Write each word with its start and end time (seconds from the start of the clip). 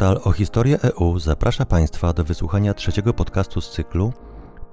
Portal 0.00 0.20
o 0.24 0.32
historię 0.32 0.78
EU 0.82 1.18
zaprasza 1.18 1.66
Państwa 1.66 2.12
do 2.12 2.24
wysłuchania 2.24 2.74
trzeciego 2.74 3.14
podcastu 3.14 3.60
z 3.60 3.70
cyklu 3.70 4.12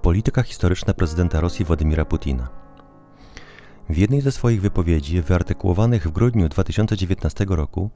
Polityka 0.02 0.44
historyczna 0.44 0.94
prezydenta 0.94 1.40
Rosji 1.40 1.66
Władimira 1.66 2.06
Putina. 2.06 2.48
W 3.90 3.98
jednej 3.98 4.22
ze 4.22 4.32
swoich 4.32 4.62
wypowiedzi, 4.62 5.22
wyartykułowanych 5.22 6.08
w 6.08 6.12
grudniu 6.12 6.50
2019 6.50 7.46
roku, 7.50 7.90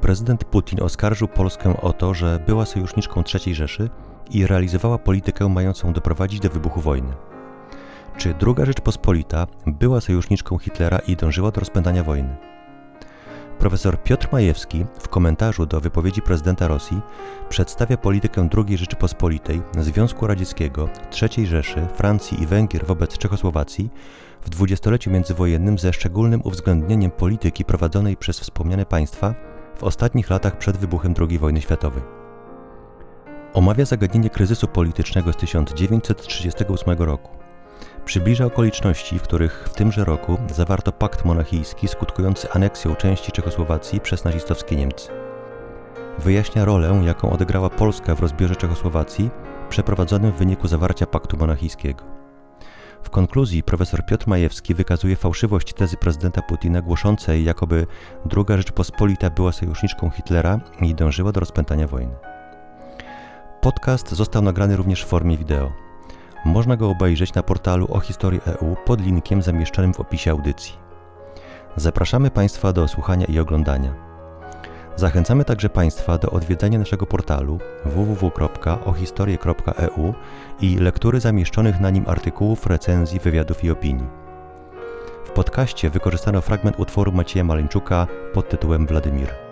prezydent 0.00 0.44
Putin 0.44 0.82
oskarżył 0.82 1.28
Polskę 1.28 1.80
o 1.80 1.92
to, 1.92 2.14
że 2.14 2.42
była 2.46 2.66
sojuszniczką 2.66 3.22
III 3.34 3.54
Rzeszy 3.54 3.90
i 4.30 4.46
realizowała 4.46 4.98
politykę 4.98 5.48
mającą 5.48 5.92
doprowadzić 5.92 6.40
do 6.40 6.50
wybuchu 6.50 6.80
wojny. 6.80 7.12
Czy 8.16 8.34
II 8.46 8.66
Rzeczpospolita 8.66 9.46
była 9.66 10.00
sojuszniczką 10.00 10.58
Hitlera 10.58 10.98
i 10.98 11.16
dążyła 11.16 11.50
do 11.50 11.60
rozpętania 11.60 12.04
wojny? 12.04 12.36
Profesor 13.60 14.02
Piotr 14.02 14.28
Majewski 14.32 14.86
w 14.98 15.08
komentarzu 15.08 15.66
do 15.66 15.80
wypowiedzi 15.80 16.22
prezydenta 16.22 16.68
Rosji 16.68 17.00
przedstawia 17.48 17.96
politykę 17.96 18.48
II 18.56 18.78
Rzeczypospolitej, 18.78 19.62
Związku 19.78 20.26
Radzieckiego, 20.26 20.88
III 21.22 21.46
Rzeszy, 21.46 21.86
Francji 21.94 22.42
i 22.42 22.46
Węgier 22.46 22.86
wobec 22.86 23.18
Czechosłowacji 23.18 23.90
w 24.42 24.50
dwudziestoleciu 24.50 25.10
międzywojennym 25.10 25.78
ze 25.78 25.92
szczególnym 25.92 26.40
uwzględnieniem 26.44 27.10
polityki 27.10 27.64
prowadzonej 27.64 28.16
przez 28.16 28.40
wspomniane 28.40 28.86
państwa 28.86 29.34
w 29.76 29.84
ostatnich 29.84 30.30
latach 30.30 30.58
przed 30.58 30.76
wybuchem 30.76 31.14
II 31.28 31.38
wojny 31.38 31.60
światowej. 31.60 32.02
Omawia 33.54 33.84
zagadnienie 33.84 34.30
kryzysu 34.30 34.68
politycznego 34.68 35.32
z 35.32 35.36
1938 35.36 36.98
roku 36.98 37.49
Przybliża 38.10 38.44
okoliczności, 38.44 39.18
w 39.18 39.22
których 39.22 39.68
w 39.68 39.74
tymże 39.74 40.04
roku 40.04 40.38
zawarto 40.54 40.92
pakt 40.92 41.24
monachijski 41.24 41.88
skutkujący 41.88 42.52
aneksją 42.52 42.96
części 42.96 43.32
Czechosłowacji 43.32 44.00
przez 44.00 44.24
nazistowskie 44.24 44.76
Niemcy. 44.76 45.08
Wyjaśnia 46.18 46.64
rolę, 46.64 47.02
jaką 47.04 47.30
odegrała 47.30 47.70
Polska 47.70 48.14
w 48.14 48.20
rozbiorze 48.20 48.56
Czechosłowacji 48.56 49.30
przeprowadzonym 49.68 50.32
w 50.32 50.36
wyniku 50.36 50.68
zawarcia 50.68 51.06
paktu 51.06 51.36
monachijskiego. 51.36 52.04
W 53.02 53.10
konkluzji 53.10 53.62
profesor 53.62 54.06
Piotr 54.06 54.28
Majewski 54.28 54.74
wykazuje 54.74 55.16
fałszywość 55.16 55.72
tezy 55.74 55.96
prezydenta 55.96 56.42
Putina 56.42 56.82
głoszącej, 56.82 57.44
jakoby 57.44 57.86
II 58.36 58.44
Rzeczpospolita 58.48 59.30
była 59.30 59.52
sojuszniczką 59.52 60.10
Hitlera 60.10 60.60
i 60.80 60.94
dążyła 60.94 61.32
do 61.32 61.40
rozpętania 61.40 61.86
wojny. 61.86 62.14
Podcast 63.60 64.10
został 64.10 64.42
nagrany 64.42 64.76
również 64.76 65.04
w 65.04 65.08
formie 65.08 65.36
wideo. 65.36 65.89
Można 66.44 66.76
go 66.76 66.90
obejrzeć 66.90 67.34
na 67.34 67.42
portalu 67.42 67.86
o 67.90 68.00
historii 68.00 68.40
EU 68.46 68.76
pod 68.86 69.00
linkiem 69.00 69.42
zamieszczonym 69.42 69.94
w 69.94 70.00
opisie 70.00 70.30
audycji. 70.30 70.72
Zapraszamy 71.76 72.30
Państwa 72.30 72.72
do 72.72 72.88
słuchania 72.88 73.26
i 73.26 73.38
oglądania. 73.38 73.94
Zachęcamy 74.96 75.44
także 75.44 75.68
Państwa 75.68 76.18
do 76.18 76.30
odwiedzania 76.30 76.78
naszego 76.78 77.06
portalu 77.06 77.58
www.ohistorie.eu 77.84 80.14
i 80.60 80.76
lektury 80.76 81.20
zamieszczonych 81.20 81.80
na 81.80 81.90
nim 81.90 82.04
artykułów, 82.08 82.66
recenzji, 82.66 83.20
wywiadów 83.20 83.64
i 83.64 83.70
opinii. 83.70 84.06
W 85.24 85.30
podcaście 85.30 85.90
wykorzystano 85.90 86.40
fragment 86.40 86.80
utworu 86.80 87.12
Macieja 87.12 87.44
Maleńczuka 87.44 88.06
pod 88.32 88.48
tytułem 88.48 88.86
Władimir. 88.86 89.49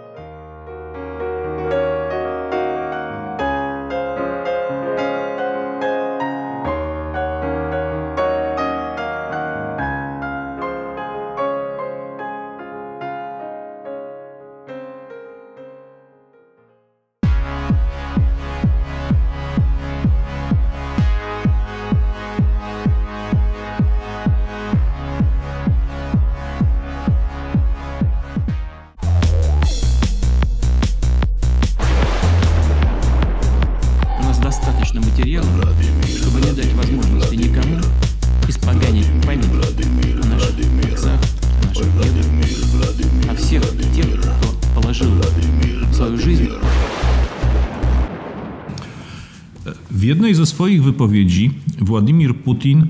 Swoich 50.59 50.83
wypowiedzi 50.83 51.51
Władimir 51.81 52.37
Putin 52.37 52.87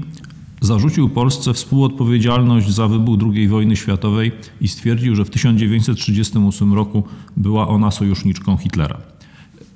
zarzucił 0.60 1.08
Polsce 1.08 1.54
współodpowiedzialność 1.54 2.70
za 2.70 2.88
wybuch 2.88 3.18
II 3.34 3.48
wojny 3.48 3.76
światowej 3.76 4.32
i 4.60 4.68
stwierdził, 4.68 5.16
że 5.16 5.24
w 5.24 5.30
1938 5.30 6.74
roku 6.74 7.04
była 7.36 7.68
ona 7.68 7.90
sojuszniczką 7.90 8.56
Hitlera. 8.56 8.98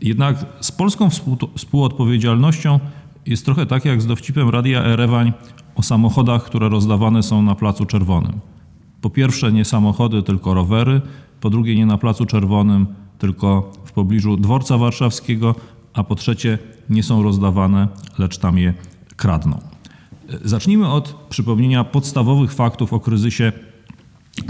Jednak 0.02 0.46
z 0.60 0.72
polską 0.72 1.08
współodpowiedzialnością 1.56 2.80
jest 3.26 3.44
trochę 3.44 3.66
tak 3.66 3.84
jak 3.84 4.02
z 4.02 4.06
dowcipem 4.06 4.48
Radia 4.48 4.84
Erewań 4.84 5.32
o 5.74 5.82
samochodach, 5.82 6.44
które 6.44 6.68
rozdawane 6.68 7.22
są 7.22 7.42
na 7.42 7.54
Placu 7.54 7.86
Czerwonym. 7.86 8.40
Po 9.00 9.10
pierwsze 9.10 9.52
nie 9.52 9.64
samochody, 9.64 10.22
tylko 10.22 10.54
rowery, 10.54 11.00
po 11.40 11.50
drugie 11.50 11.76
nie 11.76 11.86
na 11.86 11.98
Placu 11.98 12.26
Czerwonym, 12.26 12.86
tylko 13.18 13.72
w 13.84 13.92
pobliżu 13.92 14.36
dworca 14.36 14.78
warszawskiego, 14.78 15.54
a 15.94 16.04
po 16.04 16.14
trzecie 16.14 16.58
nie 16.90 17.02
są 17.02 17.22
rozdawane, 17.22 17.88
lecz 18.18 18.38
tam 18.38 18.58
je 18.58 18.74
kradną. 19.16 19.60
Zacznijmy 20.44 20.88
od 20.88 21.14
przypomnienia 21.28 21.84
podstawowych 21.84 22.54
faktów 22.54 22.92
o 22.92 23.00
kryzysie 23.00 23.52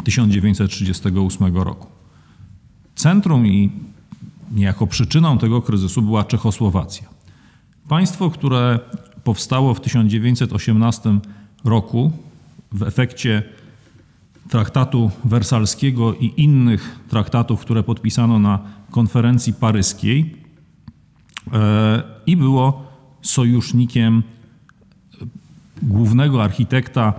1938 0.04 1.56
roku. 1.56 1.86
Centrum 2.94 3.46
i 3.46 3.70
niejako 4.52 4.86
przyczyną 4.86 5.38
tego 5.38 5.62
kryzysu 5.62 6.02
była 6.02 6.24
Czechosłowacja. 6.24 7.08
Państwo, 7.88 8.30
które 8.30 8.78
powstało 9.24 9.74
w 9.74 9.80
1918 9.80 11.18
roku 11.64 12.12
w 12.72 12.82
efekcie 12.82 13.42
traktatu 14.48 15.10
wersalskiego 15.24 16.14
i 16.14 16.32
innych 16.36 16.98
traktatów, 17.08 17.60
które 17.60 17.82
podpisano 17.82 18.38
na 18.38 18.58
konferencji 18.90 19.54
paryskiej, 19.54 20.41
i 22.26 22.36
było 22.36 22.84
sojusznikiem 23.22 24.22
głównego 25.82 26.44
architekta 26.44 27.12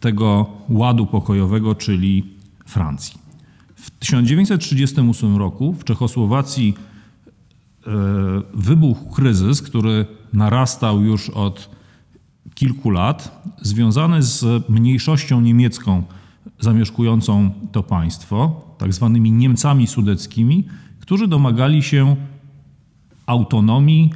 tego 0.00 0.46
ładu 0.68 1.06
pokojowego, 1.06 1.74
czyli 1.74 2.24
Francji. 2.66 3.18
W 3.74 3.90
1938 3.90 5.36
roku 5.36 5.72
w 5.72 5.84
Czechosłowacji 5.84 6.74
e, 7.86 7.90
wybuchł 8.54 9.10
kryzys, 9.10 9.62
który 9.62 10.06
narastał 10.32 11.02
już 11.02 11.30
od 11.30 11.70
kilku 12.54 12.90
lat, 12.90 13.42
związany 13.62 14.22
z 14.22 14.68
mniejszością 14.68 15.40
niemiecką 15.40 16.02
zamieszkującą 16.60 17.50
to 17.72 17.82
państwo, 17.82 18.62
tak 18.78 18.92
zwanymi 18.92 19.32
Niemcami 19.32 19.86
sudeckimi, 19.86 20.64
którzy 21.00 21.28
domagali 21.28 21.82
się 21.82 22.16
autonomii, 23.26 24.12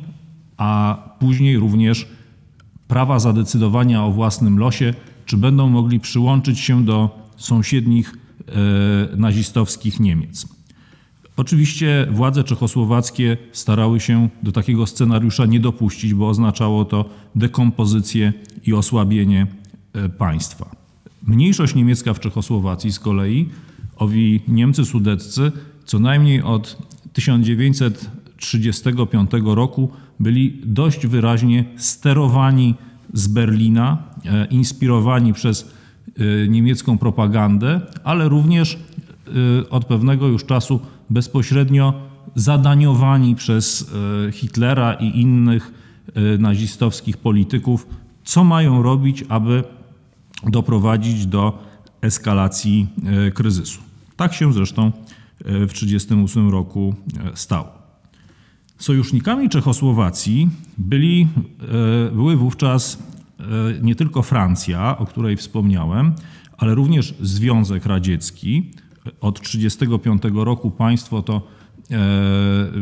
a 0.57 0.99
później 1.19 1.57
również 1.57 2.09
prawa 2.89 3.19
zadecydowania 3.19 4.05
o 4.05 4.13
własnym 4.13 4.59
losie, 4.59 4.95
czy 5.27 5.37
będą 5.37 5.69
mogli 5.69 6.01
przyłączyć 6.01 6.61
się 6.61 6.85
do 6.85 7.29
sąsiednich 7.37 8.15
e, 8.15 9.17
nazistowskich 9.17 10.01
Niemiec. 10.01 10.59
Oczywiście 11.37 12.07
władze 12.11 12.45
czechosłowackie 12.45 13.37
starały 13.53 14.01
się 14.01 14.29
do 14.43 14.53
takiego 14.53 14.87
scenariusza 14.87 15.47
nie 15.47 15.61
dopuścić, 15.61 16.15
bo 16.15 16.29
oznaczało 16.29 16.85
to 16.85 17.05
dekompozycję 17.35 18.33
i 18.67 18.73
osłabienie 18.73 19.47
e, 19.93 20.09
państwa. 20.09 20.71
Mniejszość 21.23 21.75
niemiecka 21.75 22.15
w 22.15 22.21
Czechosłowacji 22.21 22.93
z 22.93 23.01
kolei, 23.01 23.49
owi 23.97 24.41
Niemcy 24.49 24.85
sudeccy, 24.85 25.53
co 25.85 25.99
najmniej 25.99 26.43
od 26.43 26.79
1900 27.13 28.11
1935 28.39 29.31
roku 29.57 29.91
byli 30.21 30.61
dość 30.65 31.07
wyraźnie 31.07 31.65
sterowani 31.77 32.75
z 33.13 33.29
Berlina, 33.29 34.03
e, 34.25 34.45
inspirowani 34.45 35.33
przez 35.33 35.75
e, 36.19 36.49
niemiecką 36.49 36.99
propagandę, 36.99 37.81
ale 38.05 38.29
również 38.29 38.75
e, 38.75 39.71
od 39.71 39.85
pewnego 39.85 40.29
już 40.29 40.45
czasu 40.45 40.81
bezpośrednio 41.11 42.09
zadaniowani 42.35 43.35
przez 43.35 43.91
Hitlera 44.33 44.95
i 44.95 45.21
innych 45.21 45.73
nazistowskich 46.39 47.17
polityków, 47.17 47.87
co 48.25 48.45
mają 48.45 48.83
robić, 48.83 49.25
aby 49.29 49.65
doprowadzić 50.47 51.27
do 51.27 51.65
eskalacji 52.01 52.87
kryzysu. 53.35 53.81
Tak 54.17 54.35
się 54.35 54.53
zresztą 54.53 54.93
w 55.41 55.73
1938 55.73 56.51
roku 56.51 56.95
stało. 57.35 57.78
Sojusznikami 58.79 59.49
Czechosłowacji 59.49 60.49
byli, 60.79 61.29
były 62.13 62.37
wówczas 62.37 63.03
nie 63.83 63.95
tylko 63.95 64.23
Francja, 64.23 64.99
o 64.99 65.07
której 65.07 65.37
wspomniałem, 65.37 66.13
ale 66.59 66.75
również 66.75 67.15
Związek 67.21 67.87
Radziecki. 67.87 68.71
Od 69.21 69.41
1935 69.41 70.23
roku 70.45 70.71
państwo 70.71 71.23
to 71.23 71.43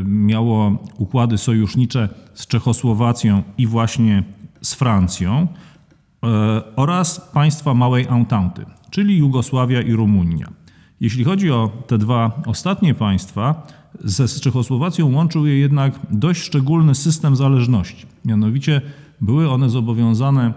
miało 0.04 0.78
układy 0.98 1.38
sojusznicze 1.38 2.08
z 2.34 2.46
Czechosłowacją 2.46 3.42
i 3.58 3.66
właśnie 3.66 4.22
z 4.62 4.74
Francją 4.74 5.46
oraz 6.76 7.30
państwa 7.34 7.74
Małej 7.74 8.06
Entente, 8.08 8.64
czyli 8.90 9.18
Jugosławia 9.18 9.82
i 9.82 9.92
Rumunia. 9.92 10.48
Jeśli 11.00 11.24
chodzi 11.24 11.50
o 11.50 11.70
te 11.86 11.98
dwa 11.98 12.42
ostatnie 12.46 12.94
państwa, 12.94 13.66
ze 14.04 14.28
z 14.28 14.40
Czechosłowacją 14.40 15.12
łączył 15.12 15.46
je 15.46 15.58
jednak 15.58 16.00
dość 16.10 16.42
szczególny 16.42 16.94
system 16.94 17.36
zależności. 17.36 18.06
Mianowicie 18.24 18.80
były 19.20 19.50
one 19.50 19.70
zobowiązane 19.70 20.54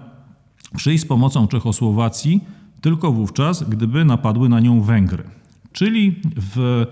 przyjść 0.76 1.04
z 1.04 1.08
pomocą 1.08 1.48
Czechosłowacji 1.48 2.42
tylko 2.82 3.12
wówczas, 3.12 3.70
gdyby 3.70 4.06
napadły 4.06 4.50
na 4.50 4.60
nią 4.60 4.82
Węgry. 4.82 5.24
Czyli 5.72 6.16
w 6.36 6.86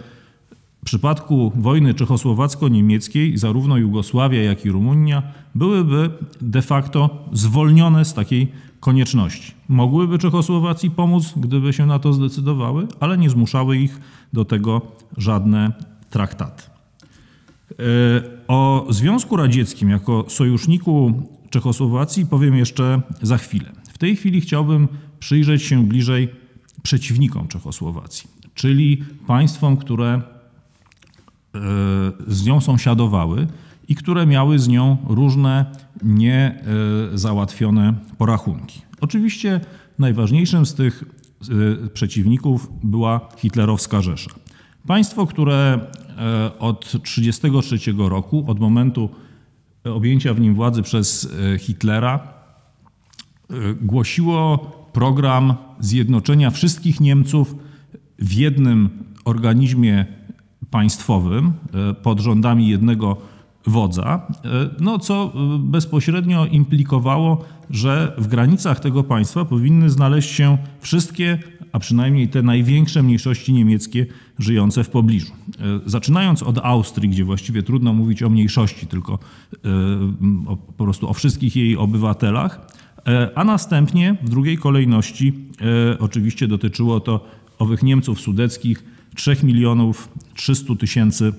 przypadku 0.86 1.52
wojny 1.56 1.94
czechosłowacko-niemieckiej 1.94 3.38
zarówno 3.38 3.78
Jugosławia, 3.78 4.42
jak 4.42 4.66
i 4.66 4.72
Rumunia 4.72 5.24
byłyby 5.56 6.10
de 6.42 6.62
facto 6.62 7.26
zwolnione 7.34 8.06
z 8.06 8.14
takiej 8.14 8.52
konieczności. 8.80 9.54
Mogłyby 9.70 10.18
Czechosłowacji 10.18 10.92
pomóc, 10.92 11.34
gdyby 11.38 11.74
się 11.74 11.86
na 11.86 12.00
to 12.00 12.14
zdecydowały, 12.14 12.88
ale 13.00 13.18
nie 13.18 13.30
zmuszały 13.30 13.78
ich 13.78 14.00
do 14.34 14.46
tego 14.46 14.82
żadne 15.18 15.72
traktaty. 16.10 16.64
E, 17.72 17.76
o 18.48 18.88
Związku 18.90 19.36
Radzieckim 19.36 19.90
jako 19.90 20.26
sojuszniku 20.28 21.14
Czechosłowacji 21.50 22.26
powiem 22.26 22.56
jeszcze 22.56 23.02
za 23.22 23.38
chwilę. 23.38 23.72
W 23.94 23.98
tej 23.98 24.16
chwili 24.16 24.42
chciałbym 24.42 24.88
przyjrzeć 25.20 25.64
się 25.64 25.84
bliżej 25.84 26.30
przeciwnikom 26.84 27.48
Czechosłowacji, 27.48 28.30
czyli 28.54 29.04
państwom, 29.28 29.78
które 29.78 30.08
e, 30.14 30.22
z 32.28 32.46
nią 32.46 32.62
sąsiadowały 32.62 33.48
i 33.88 33.96
które 33.96 34.26
miały 34.26 34.60
z 34.60 34.68
nią 34.68 34.98
różne 35.08 35.66
niezałatwione 36.04 37.94
porachunki. 38.18 38.82
Oczywiście 39.02 39.62
najważniejszym 40.00 40.66
z 40.66 40.74
tych 40.74 41.04
e, 41.84 41.90
przeciwników 41.90 42.70
była 42.84 43.30
hitlerowska 43.38 44.02
Rzesza. 44.02 44.32
Państwo, 44.88 45.28
które 45.28 45.80
e, 46.18 46.60
od 46.60 46.80
1933 46.80 47.94
roku, 47.98 48.46
od 48.48 48.60
momentu 48.60 49.10
objęcia 49.84 50.34
w 50.34 50.40
nim 50.40 50.56
władzy 50.56 50.82
przez 50.82 51.34
e, 51.54 51.60
Hitlera, 51.60 52.20
głosiło 53.82 54.58
program 54.94 55.56
zjednoczenia 55.80 56.50
wszystkich 56.50 57.00
Niemców 57.00 57.56
w 58.20 58.34
jednym 58.34 58.90
organizmie 59.26 60.06
państwowym 60.72 61.54
pod 62.04 62.20
rządami 62.20 62.68
jednego 62.68 63.18
wodza, 63.68 64.28
e, 64.46 64.70
no 64.80 65.00
co 65.00 65.34
e, 65.36 65.60
bezpośrednio 65.60 66.46
implikowało, 66.46 67.46
że 67.70 68.14
w 68.18 68.28
granicach 68.28 68.80
tego 68.80 69.04
państwa 69.04 69.46
powinny 69.46 69.90
znaleźć 69.90 70.30
się 70.30 70.58
wszystkie, 70.80 71.40
a 71.72 71.80
przynajmniej 71.80 72.28
te 72.28 72.42
największe 72.42 73.04
mniejszości 73.04 73.54
niemieckie 73.54 74.06
żyjące 74.40 74.84
w 74.84 74.90
pobliżu. 74.90 75.34
E, 75.34 75.64
zaczynając 75.86 76.44
od 76.44 76.58
Austrii, 76.58 77.10
gdzie 77.10 77.24
właściwie 77.24 77.64
trudno 77.64 77.94
mówić 77.94 78.24
o 78.24 78.30
mniejszości, 78.30 78.88
tylko 78.88 79.20
po 80.78 80.84
prostu 80.84 81.10
o 81.10 81.14
wszystkich 81.14 81.56
jej 81.56 81.78
obywatelach, 81.78 82.68
a 83.36 83.44
następnie 83.44 84.18
w 84.24 84.30
drugiej 84.30 84.58
kolejności 84.58 85.34
oczywiście 86.00 86.48
dotyczyło 86.48 87.00
to 87.00 87.26
owych 87.60 87.84
Niemców 87.84 88.22
sudeckich 88.22 88.84
3 89.16 89.38
milionów 89.44 90.10
300 90.36 90.76
tysięcy 90.76 91.34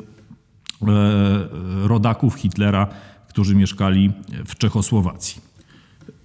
rodaków 1.84 2.34
Hitlera, 2.34 2.86
którzy 3.28 3.54
mieszkali 3.54 4.12
w 4.46 4.56
Czechosłowacji. 4.56 5.42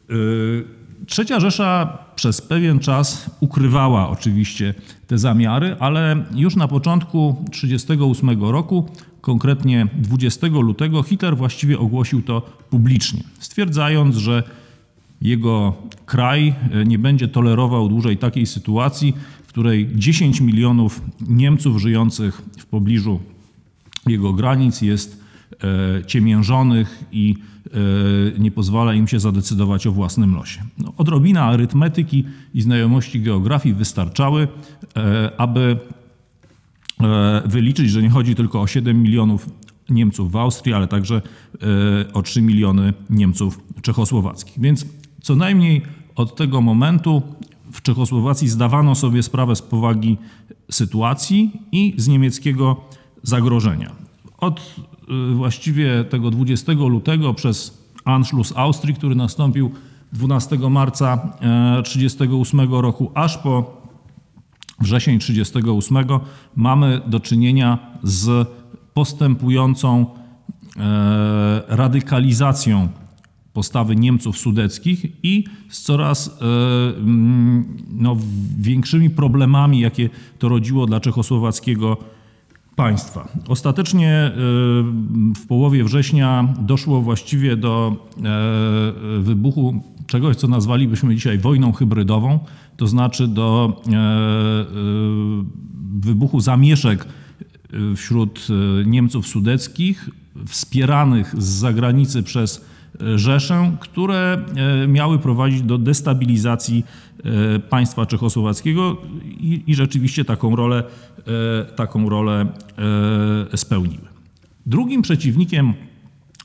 E, 0.10 0.14
Trzecia 1.06 1.40
Rzesza 1.40 1.98
przez 2.16 2.42
pewien 2.42 2.80
czas 2.80 3.30
ukrywała 3.40 4.10
oczywiście 4.10 4.74
te 5.08 5.18
zamiary, 5.18 5.76
ale 5.80 6.26
już 6.36 6.56
na 6.56 6.68
początku 6.68 7.36
1938 7.52 8.44
roku, 8.44 8.90
konkretnie 9.22 9.88
20 9.96 10.48
lutego, 10.48 11.04
Hitler 11.04 11.38
właściwie 11.38 11.80
ogłosił 11.80 12.22
to 12.22 12.42
publicznie, 12.70 13.24
stwierdzając, 13.40 14.16
że 14.16 14.44
jego 15.22 15.74
kraj 16.06 16.54
e, 16.72 16.86
nie 16.86 17.00
będzie 17.00 17.28
tolerował 17.28 17.90
dłużej 17.90 18.18
takiej 18.18 18.46
sytuacji, 18.46 19.14
w 19.44 19.48
której 19.48 19.90
10 19.96 20.42
milionów 20.42 21.02
Niemców 21.28 21.78
żyjących 21.78 22.42
w 22.60 22.66
pobliżu 22.66 23.20
jego 24.08 24.34
granic 24.34 24.82
jest 24.82 25.24
e, 25.64 26.06
ciemiężonych 26.06 27.04
i 27.12 27.36
e, 28.36 28.40
nie 28.40 28.52
pozwala 28.52 28.94
im 28.94 29.08
się 29.08 29.20
zadecydować 29.20 29.88
o 29.88 29.92
własnym 29.92 30.36
losie. 30.36 30.64
No, 30.78 30.94
odrobina 30.98 31.44
arytmetyki 31.44 32.26
i 32.54 32.62
znajomości 32.62 33.22
geografii 33.22 33.76
wystarczały, 33.76 34.48
e, 34.98 35.32
aby 35.38 35.78
wyliczyć, 37.46 37.90
że 37.90 38.02
nie 38.02 38.10
chodzi 38.10 38.36
tylko 38.36 38.62
o 38.62 38.68
7 38.68 39.04
milionów 39.04 39.50
Niemców 39.90 40.32
w 40.32 40.36
Austrii, 40.36 40.74
ale 40.74 40.88
także 40.88 41.22
o 42.14 42.22
3 42.22 42.42
miliony 42.42 42.94
Niemców 43.10 43.60
czechosłowackich. 43.82 44.60
Więc 44.60 44.86
co 45.22 45.36
najmniej 45.36 45.82
od 46.16 46.36
tego 46.36 46.62
momentu 46.62 47.22
w 47.72 47.82
Czechosłowacji 47.82 48.48
zdawano 48.48 48.96
sobie 48.96 49.24
sprawę 49.24 49.56
z 49.56 49.62
powagi 49.62 50.18
sytuacji 50.72 51.52
i 51.72 51.94
z 51.98 52.08
niemieckiego 52.08 52.82
zagrożenia. 53.24 53.92
Od 54.38 54.76
y, 55.32 55.34
właściwie 55.34 56.04
tego 56.04 56.32
20 56.32 56.72
lutego 56.74 57.34
przez 57.34 57.84
Anschluss 58.06 58.54
Austrii, 58.56 58.96
który 58.96 59.16
nastąpił 59.16 59.72
12 60.14 60.58
marca 60.58 61.18
1938 61.84 62.60
e, 62.60 62.82
roku, 62.82 63.12
aż 63.14 63.38
po 63.38 63.84
wrzesień 64.80 65.20
1938 65.20 66.20
mamy 66.56 67.02
do 67.08 67.20
czynienia 67.20 67.80
z 68.04 68.48
postępującą 68.94 70.06
e, 70.78 71.62
radykalizacją 71.68 72.90
postawy 73.54 73.96
Niemców 73.96 74.38
sudeckich 74.38 75.06
i 75.24 75.44
z 75.70 75.82
coraz 75.82 76.28
e, 76.28 76.32
no, 77.90 78.18
większymi 78.60 79.10
problemami, 79.10 79.80
jakie 79.80 80.10
to 80.40 80.50
rodziło 80.50 80.86
dla 80.86 81.00
czechosłowackiego 81.00 81.98
państwa. 82.76 83.28
Ostatecznie 83.48 84.10
e, 84.10 84.32
w 85.36 85.48
połowie 85.48 85.84
września 85.84 86.54
doszło 86.60 87.02
właściwie 87.02 87.58
do 87.58 87.96
e, 88.18 89.22
wybuchu 89.22 89.84
czegoś, 90.08 90.36
co 90.36 90.48
nazwalibyśmy 90.48 91.16
dzisiaj 91.16 91.38
wojną 91.38 91.72
hybrydową, 91.72 92.40
to 92.78 92.88
znaczy 92.88 93.28
do 93.28 93.82
e, 93.88 94.66
wybuchu 96.00 96.40
zamieszek 96.40 97.08
wśród 97.96 98.48
Niemców 98.86 99.28
sudeckich, 99.28 100.10
wspieranych 100.48 101.36
z 101.38 101.46
zagranicy 101.46 102.24
przez 102.24 102.66
Rzeszę, 103.16 103.78
które 103.80 104.46
miały 104.88 105.20
prowadzić 105.20 105.62
do 105.62 105.78
destabilizacji 105.78 106.84
E, 107.24 107.60
państwa 107.60 108.06
czechosłowackiego 108.06 108.98
i, 109.24 109.64
i 109.68 109.76
rzeczywiście 109.76 110.26
taką 110.26 110.56
rolę, 110.56 110.84
e, 111.64 111.66
taką 111.66 112.10
rolę 112.10 112.46
e, 113.54 113.58
spełniły. 113.58 114.08
Drugim 114.66 115.02
przeciwnikiem 115.02 115.74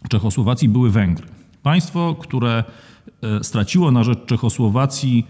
Czechosłowacji 0.08 0.68
były 0.68 0.90
Węgry. 0.90 1.26
Państwo, 1.62 2.16
które 2.20 2.64
straciło 3.42 3.90
na 3.90 4.04
rzecz 4.04 4.18
Czechosłowacji 4.26 5.26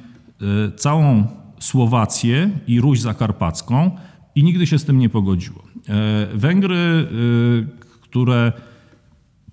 całą 0.77 1.27
Słowację 1.59 2.51
i 2.67 2.81
Ruś 2.81 3.01
Zakarpacką 3.01 3.91
i 4.35 4.45
nigdy 4.45 4.67
się 4.67 4.79
z 4.79 4.85
tym 4.85 4.99
nie 4.99 5.09
pogodziło. 5.09 5.63
Węgry, 6.35 7.07
które 8.01 8.53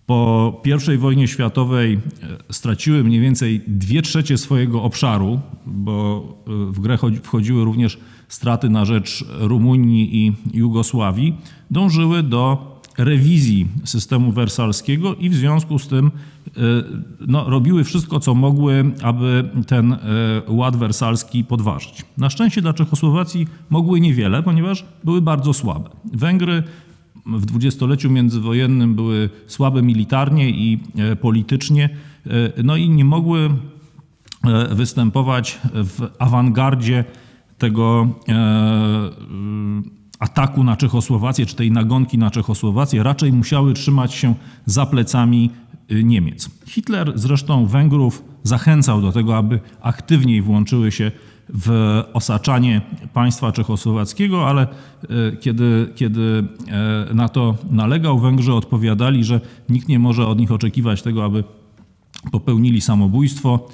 po 0.06 0.62
I 0.94 0.98
wojnie 0.98 1.28
światowej 1.28 1.94
e, 1.94 2.54
straciły 2.54 3.04
mniej 3.04 3.20
więcej 3.20 3.62
dwie 3.68 4.02
trzecie 4.02 4.38
swojego 4.38 4.84
obszaru, 4.84 5.40
bo 5.66 6.24
e, 6.48 6.72
w 6.72 6.80
grę 6.80 6.98
wchodziły 7.24 7.66
również 7.66 7.98
straty 8.28 8.70
na 8.70 8.86
rzecz 8.86 9.26
Rumunii 9.40 10.26
i 10.26 10.34
Jugosławii, 10.54 11.36
dążyły 11.72 12.24
do 12.24 12.76
rewizji 12.98 13.68
systemu 13.84 14.32
wersalskiego 14.32 15.16
i 15.16 15.30
w 15.30 15.36
związku 15.36 15.80
z 15.80 15.88
tym 15.88 16.12
no, 17.28 17.50
robiły 17.50 17.84
wszystko, 17.84 18.20
co 18.20 18.36
mogły, 18.36 18.92
aby 19.02 19.50
ten 19.68 19.98
ład 20.48 20.76
wersalski 20.76 21.44
podważyć. 21.44 22.06
Na 22.18 22.30
szczęście 22.30 22.62
dla 22.62 22.74
Czechosłowacji 22.74 23.48
mogły 23.70 24.00
niewiele, 24.00 24.44
ponieważ 24.44 24.86
były 25.04 25.22
bardzo 25.22 25.54
słabe. 25.54 25.90
Węgry 26.14 26.64
w 27.26 27.46
dwudziestoleciu 27.46 28.10
międzywojennym 28.10 28.96
były 28.96 29.30
słabe 29.48 29.82
militarnie 29.82 30.50
i 30.50 30.80
politycznie, 31.22 31.90
no 32.64 32.76
i 32.76 32.90
nie 32.90 33.06
mogły 33.06 33.50
występować 34.72 35.60
w 35.74 36.08
awangardzie 36.20 37.04
tego 37.58 38.08
ataku 40.20 40.64
na 40.64 40.78
Czechosłowację, 40.78 41.46
czy 41.46 41.56
tej 41.56 41.72
nagonki 41.72 42.18
na 42.18 42.32
Czechosłowację, 42.32 43.04
raczej 43.04 43.34
musiały 43.34 43.74
trzymać 43.74 44.14
się 44.14 44.36
za 44.66 44.86
plecami 44.86 45.50
Niemiec. 46.04 46.50
Hitler 46.66 47.12
zresztą 47.16 47.66
Węgrów 47.66 48.24
zachęcał 48.44 49.02
do 49.02 49.12
tego, 49.12 49.38
aby 49.38 49.60
aktywniej 49.82 50.42
włączyły 50.42 50.92
się 50.92 51.12
w 51.50 52.02
osaczanie 52.14 52.82
państwa 53.14 53.52
czechosłowackiego, 53.52 54.48
ale 54.48 54.68
y, 55.04 55.38
kiedy, 55.38 55.90
kiedy 55.96 56.44
e, 56.68 57.14
na 57.14 57.30
to 57.30 57.56
nalegał, 57.72 58.20
Węgrzy 58.20 58.54
odpowiadali, 58.54 59.24
że 59.24 59.42
nikt 59.70 59.88
nie 59.88 60.00
może 60.00 60.28
od 60.28 60.40
nich 60.40 60.52
oczekiwać 60.52 61.02
tego, 61.02 61.26
aby 61.26 61.44
popełnili 62.32 62.82
samobójstwo. 62.82 63.68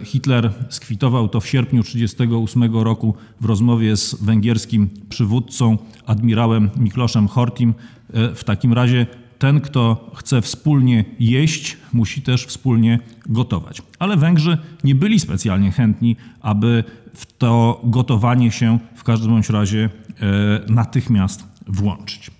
E, 0.00 0.04
Hitler 0.04 0.50
skwitował 0.68 1.28
to 1.28 1.40
w 1.40 1.48
sierpniu 1.48 1.82
1938 1.82 2.84
roku 2.84 3.14
w 3.40 3.44
rozmowie 3.44 3.96
z 3.96 4.14
węgierskim 4.14 4.90
przywódcą, 5.08 5.78
admirałem 6.06 6.70
Mikloszem 6.76 7.28
Hortim. 7.28 7.74
E, 8.12 8.34
w 8.34 8.44
takim 8.44 8.72
razie 8.72 9.06
ten, 9.38 9.60
kto 9.60 10.10
chce 10.14 10.42
wspólnie 10.42 11.04
jeść, 11.20 11.76
musi 11.92 12.22
też 12.22 12.46
wspólnie 12.46 12.98
gotować. 13.26 13.82
Ale 13.98 14.16
Węgrzy 14.16 14.58
nie 14.84 14.94
byli 14.94 15.20
specjalnie 15.20 15.70
chętni, 15.70 16.16
aby 16.40 16.84
w 17.14 17.26
to 17.38 17.80
gotowanie 17.84 18.50
się 18.50 18.78
w 18.94 19.04
każdym 19.04 19.30
bądź 19.30 19.50
razie 19.50 19.90
e, 20.20 20.72
natychmiast 20.72 21.48
włączyć. 21.66 22.30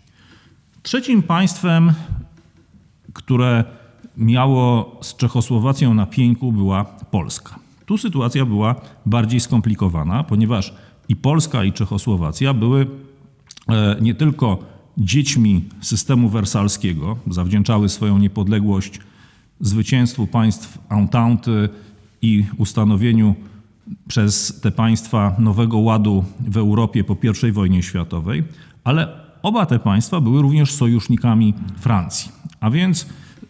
Trzecim 0.82 1.22
państwem, 1.22 1.92
które 3.12 3.64
miało 4.16 4.96
z 5.02 5.16
Czechosłowacją 5.16 5.94
na 5.94 6.06
była 6.52 6.84
Polska. 6.84 7.58
Tu 7.86 7.98
sytuacja 7.98 8.44
była 8.44 8.74
bardziej 9.06 9.40
skomplikowana, 9.40 10.24
ponieważ 10.24 10.74
i 11.08 11.16
Polska, 11.16 11.64
i 11.64 11.72
Czechosłowacja 11.72 12.54
były 12.54 12.86
e, 13.68 13.96
nie 14.00 14.14
tylko 14.14 14.58
dziećmi 14.98 15.64
systemu 15.80 16.28
wersalskiego, 16.28 17.16
zawdzięczały 17.30 17.88
swoją 17.88 18.18
niepodległość 18.18 19.00
zwycięstwu 19.60 20.26
państw 20.26 20.78
Entente 20.88 21.68
i 22.22 22.44
ustanowieniu 22.56 23.34
przez 24.08 24.60
te 24.60 24.70
państwa 24.70 25.36
nowego 25.38 25.78
ładu 25.78 26.24
w 26.40 26.56
Europie 26.56 27.04
po 27.04 27.16
I 27.48 27.52
wojnie 27.52 27.82
światowej, 27.82 28.44
ale 28.84 29.08
oba 29.42 29.66
te 29.66 29.78
państwa 29.78 30.20
były 30.20 30.42
również 30.42 30.72
sojusznikami 30.72 31.54
Francji. 31.76 32.32
A 32.60 32.70
więc 32.70 33.06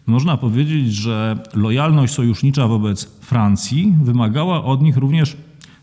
można 0.07 0.37
powiedzieć, 0.37 0.93
że 0.93 1.43
lojalność 1.53 2.13
sojusznicza 2.13 2.67
wobec 2.67 3.05
Francji 3.21 3.93
wymagała 4.03 4.63
od 4.63 4.81
nich 4.81 4.97
również 4.97 5.37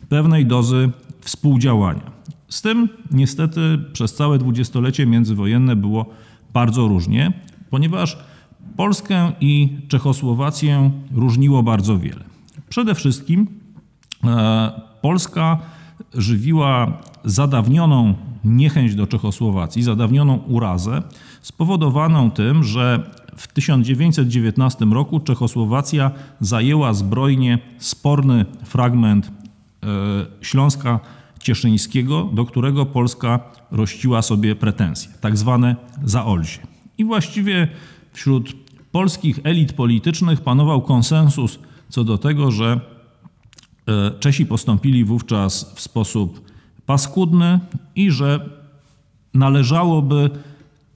pewnej 0.09 0.47
dozy 0.47 0.91
współdziałania. 1.21 2.16
Z 2.49 2.63
tym 2.63 2.89
niestety 3.11 3.79
przez 3.93 4.15
całe 4.15 4.39
dwudziestolecie 4.39 5.07
międzywojenne 5.07 5.77
było 5.77 6.07
bardzo 6.53 6.89
różnie, 6.89 7.33
ponieważ 7.71 8.19
Polskę 8.77 9.33
i 9.41 9.79
Czechosłowację 9.89 10.91
różniło 11.15 11.63
bardzo 11.63 11.99
wiele. 11.99 12.25
Przede 12.69 12.95
wszystkim 12.95 13.47
e, 14.25 14.81
Polska 15.03 15.59
żywiła 16.15 17.03
zadawnioną 17.25 18.15
niechęć 18.45 18.95
do 18.95 19.07
Czechosłowacji, 19.07 19.83
zadawnioną 19.83 20.37
urazę, 20.37 21.03
spowodowaną 21.43 22.31
tym, 22.31 22.65
że 22.65 23.11
w 23.37 23.49
1919 23.49 24.85
roku 24.85 25.21
Czechosłowacja 25.21 26.11
zajęła 26.41 26.95
zbrojnie 26.95 27.59
sporny 27.79 28.45
fragment 28.65 29.27
e, 29.27 29.87
Śląska 30.41 31.01
Cieszyńskiego, 31.47 32.31
do 32.33 32.45
którego 32.45 32.87
Polska 32.87 33.41
rościła 33.71 34.23
sobie 34.23 34.57
pretensje, 34.57 35.13
tak 35.21 35.37
zwane 35.37 35.77
zaolzie. 36.05 36.59
I 36.99 37.05
właściwie 37.05 37.69
wśród 38.13 38.57
polskich 38.93 39.41
elit 39.45 39.73
politycznych 39.73 40.41
panował 40.41 40.83
konsensus 40.83 41.59
co 41.89 42.05
do 42.05 42.19
tego, 42.19 42.51
że 42.51 42.81
e, 43.89 44.11
Czesi 44.21 44.47
postąpili 44.47 45.05
wówczas 45.05 45.73
w 45.75 45.81
sposób 45.81 46.51
paskudny 46.87 47.61
i 47.97 48.11
że 48.11 48.51
należałoby 49.35 50.31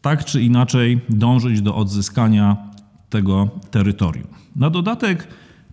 tak 0.02 0.24
czy 0.24 0.42
inaczej 0.42 1.00
dążyć 1.08 1.62
do 1.62 1.76
odzyskania 1.76 2.56
tego 3.10 3.48
terytorium. 3.70 4.26
Na 4.56 4.70
dodatek 4.70 5.28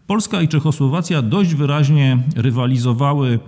Polska 0.08 0.42
i 0.42 0.48
Czechosłowacja 0.48 1.22
dość 1.22 1.54
wyraźnie 1.54 2.24
rywalizowały 2.36 3.40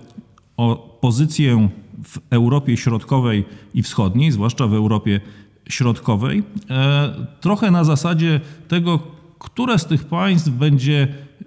o 0.60 0.98
pozycję 1.02 1.70
w 2.04 2.18
Europie 2.30 2.78
Środkowej 2.78 3.46
i 3.74 3.84
Wschodniej, 3.84 4.32
zwłaszcza 4.32 4.68
w 4.68 4.74
Europie 4.74 5.22
Środkowej, 5.70 6.44
e, 6.70 7.14
trochę 7.42 7.72
na 7.72 7.84
zasadzie 7.84 8.42
tego, 8.68 9.00
które 9.40 9.80
z 9.80 9.86
tych 9.86 10.04
państw 10.06 10.50
będzie 10.50 11.08
e, 11.08 11.46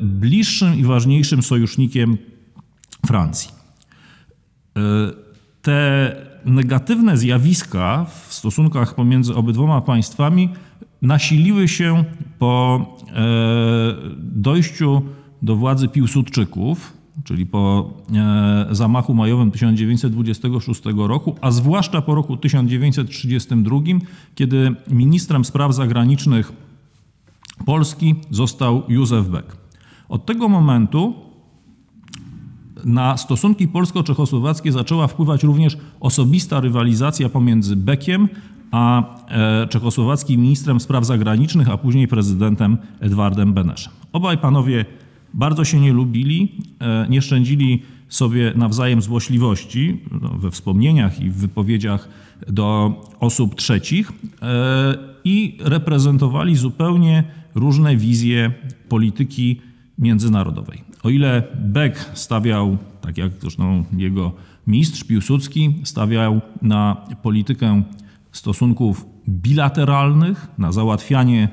bliższym 0.00 0.74
i 0.74 0.84
ważniejszym 0.84 1.42
sojusznikiem 1.42 2.18
Francji. 3.06 3.50
E, 4.76 4.80
te 5.62 6.16
negatywne 6.44 7.16
zjawiska 7.16 8.06
w 8.28 8.34
stosunkach 8.34 8.94
pomiędzy 8.94 9.34
obydwoma 9.34 9.80
państwami 9.80 10.48
nasiliły 11.02 11.68
się 11.68 12.04
po 12.38 12.86
dojściu 14.16 15.02
do 15.42 15.56
władzy 15.56 15.88
Piłsudczyków, 15.88 16.99
czyli 17.24 17.46
po 17.46 17.90
e, 18.14 18.66
zamachu 18.70 19.14
majowym 19.14 19.50
1926 19.50 20.82
roku, 20.96 21.36
a 21.40 21.50
zwłaszcza 21.50 22.02
po 22.02 22.14
roku 22.14 22.36
1932, 22.36 23.78
kiedy 24.34 24.74
ministrem 24.88 25.44
spraw 25.44 25.74
zagranicznych 25.74 26.52
Polski 27.64 28.14
został 28.30 28.82
Józef 28.88 29.28
Beck. 29.28 29.56
Od 30.08 30.26
tego 30.26 30.48
momentu 30.48 31.14
na 32.84 33.16
stosunki 33.16 33.68
polsko-czechosłowackie 33.68 34.72
zaczęła 34.72 35.06
wpływać 35.06 35.42
również 35.42 35.76
osobista 36.00 36.60
rywalizacja 36.60 37.28
pomiędzy 37.28 37.76
Beckiem 37.76 38.28
a 38.70 39.02
e, 39.28 39.66
czechosłowackim 39.66 40.40
ministrem 40.40 40.80
spraw 40.80 41.04
zagranicznych, 41.06 41.70
a 41.70 41.78
później 41.78 42.08
prezydentem 42.08 42.78
Edwardem 43.00 43.52
Beneszem. 43.52 43.92
Obaj 44.12 44.38
panowie 44.38 44.84
bardzo 45.34 45.64
się 45.64 45.80
nie 45.80 45.92
lubili, 45.92 46.52
e, 46.80 47.06
nie 47.10 47.22
szczędzili 47.22 47.82
sobie 48.08 48.52
nawzajem 48.56 49.02
złośliwości 49.02 50.00
no, 50.22 50.28
we 50.28 50.50
wspomnieniach 50.50 51.20
i 51.20 51.30
w 51.30 51.36
wypowiedziach 51.36 52.08
do 52.48 52.94
osób 53.20 53.54
trzecich 53.54 54.12
e, 54.42 55.10
i 55.24 55.58
reprezentowali 55.60 56.56
zupełnie 56.56 57.24
różne 57.54 57.96
wizje 57.96 58.52
polityki 58.88 59.60
międzynarodowej. 59.98 60.84
O 61.02 61.10
ile 61.10 61.42
Beck 61.54 62.10
stawiał, 62.14 62.78
tak 63.00 63.18
jak 63.18 63.32
zresztą 63.40 63.84
jego 63.96 64.32
mistrz 64.66 65.04
Piłsudski, 65.04 65.74
stawiał 65.84 66.40
na 66.62 66.96
politykę 67.22 67.82
stosunków 68.32 69.06
bilateralnych, 69.28 70.48
na 70.58 70.72
załatwianie 70.72 71.48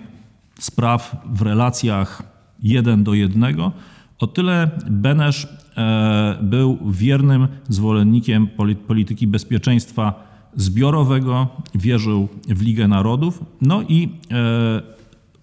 spraw 0.60 1.26
w 1.26 1.42
relacjach 1.42 2.37
jeden 2.64 3.04
do 3.04 3.14
jednego, 3.14 3.72
o 4.20 4.28
tyle 4.28 4.72
Benesz 4.90 5.48
e, 5.78 6.38
był 6.42 6.78
wiernym 6.92 7.48
zwolennikiem 7.70 8.48
polityki 8.88 9.28
bezpieczeństwa 9.28 10.28
zbiorowego, 10.56 11.48
wierzył 11.76 12.28
w 12.48 12.62
Ligę 12.62 12.88
Narodów, 12.88 13.44
no 13.62 13.82
i 13.82 14.10
e, 14.32 14.82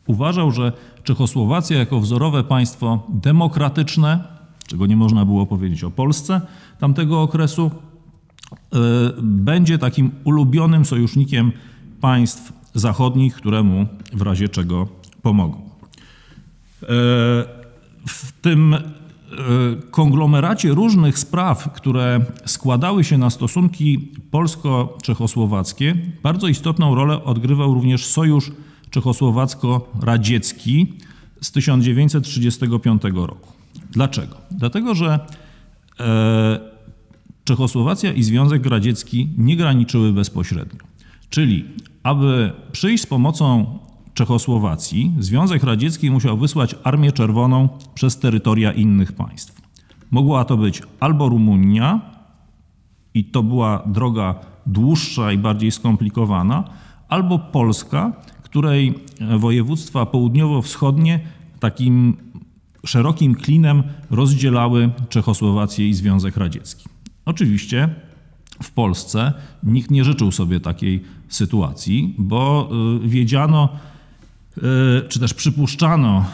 uważał, 0.07 0.51
że 0.51 0.73
Czechosłowacja 1.05 1.79
jako 1.79 2.01
wzorowe 2.01 2.45
państwo 2.45 3.07
demokratyczne, 3.09 4.25
czego 4.67 4.87
nie 4.87 4.97
można 4.97 5.25
było 5.25 5.47
powiedzieć 5.47 5.85
o 5.85 5.91
Polsce 5.91 6.41
tamtego 6.79 7.23
okresu, 7.23 7.71
e, 7.71 8.79
będzie 9.23 9.79
takim 9.79 10.11
ulubionym 10.25 10.85
sojusznikiem 10.85 11.53
państw 12.01 12.53
zachodnich, 12.75 13.35
któremu 13.35 13.87
w 14.13 14.23
razie 14.23 14.49
czego 14.49 14.89
pomogą. 15.23 15.64
E, 16.85 16.87
w 18.07 18.33
tym 18.43 18.77
konglomeracie 19.91 20.75
różnych 20.75 21.19
spraw, 21.19 21.73
które 21.73 22.21
składały 22.45 23.05
się 23.05 23.19
na 23.19 23.31
stosunki 23.31 24.13
polsko-czechosłowackie, 24.31 25.97
bardzo 26.23 26.49
istotną 26.49 26.95
rolę 26.95 27.25
odgrywał 27.25 27.75
również 27.75 28.07
Sojusz 28.07 28.53
Czechosłowacko-Radziecki 28.91 30.87
z 31.41 31.53
1935 31.53 33.03
roku. 33.15 33.53
Dlaczego? 33.91 34.37
Dlatego, 34.51 34.95
że 34.95 35.19
e, 36.01 36.75
Czechosłowacja 37.45 38.13
i 38.13 38.23
Związek 38.23 38.67
Radziecki 38.67 39.29
nie 39.39 39.57
graniczyły 39.57 40.13
bezpośrednio. 40.13 40.81
Czyli, 41.31 41.65
aby 42.03 42.53
przyjść 42.73 43.03
z 43.03 43.07
pomocą 43.07 43.79
Czechosłowacji, 44.15 45.13
Związek 45.19 45.63
Radziecki 45.63 46.11
musiał 46.11 46.39
wysłać 46.39 46.75
Armię 46.85 47.13
Czerwoną 47.13 47.69
przez 47.95 48.19
terytoria 48.19 48.73
innych 48.73 49.13
państw. 49.13 49.63
Mogła 50.11 50.45
to 50.45 50.57
być 50.57 50.83
albo 51.01 51.29
Rumunia, 51.29 52.01
i 53.15 53.25
to 53.25 53.43
była 53.43 53.83
droga 53.87 54.35
dłuższa 54.67 55.33
i 55.33 55.39
bardziej 55.39 55.71
skomplikowana, 55.71 56.65
albo 57.09 57.39
Polska, 57.39 58.13
której 58.43 58.95
województwa 59.39 60.07
południowo-wschodnie 60.07 61.21
takim 61.61 62.17
szerokim 62.87 63.35
klinem 63.35 63.83
rozdzielały 64.11 64.91
Czechosłowację 65.09 65.89
i 65.89 65.95
Związek 65.95 66.37
Radziecki. 66.37 66.85
Oczywiście 67.25 67.89
w 68.63 68.71
Polsce 68.71 69.33
nikt 69.63 69.91
nie 69.91 70.05
życzył 70.05 70.33
sobie 70.33 70.61
takiej 70.61 71.05
sytuacji, 71.29 72.15
bo 72.19 72.71
y, 73.05 73.09
wiedziano, 73.09 73.69
czy 75.09 75.21
też 75.21 75.35
przypuszczano 75.35 76.25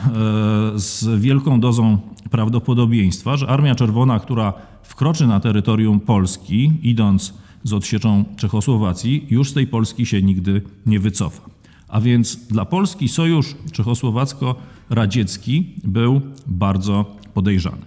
y, 0.75 0.79
z 0.79 1.21
wielką 1.21 1.61
dozą 1.61 1.99
prawdopodobieństwa, 2.31 3.37
że 3.37 3.47
Armia 3.47 3.75
Czerwona, 3.75 4.21
która 4.21 4.53
wkroczy 4.83 5.27
na 5.27 5.41
terytorium 5.41 6.01
Polski, 6.01 6.73
idąc 6.83 7.35
z 7.65 7.73
odsieczą 7.73 8.25
Czechosłowacji, 8.37 9.27
już 9.31 9.51
z 9.51 9.55
tej 9.55 9.67
Polski 9.67 10.07
się 10.07 10.23
nigdy 10.23 10.63
nie 10.87 11.01
wycofa. 11.01 11.43
A 11.89 12.01
więc 12.01 12.37
dla 12.37 12.65
Polski 12.65 13.09
sojusz 13.09 13.57
czechosłowacko-radziecki 13.73 15.65
był 15.85 16.21
bardzo 16.47 17.17
podejrzany. 17.35 17.83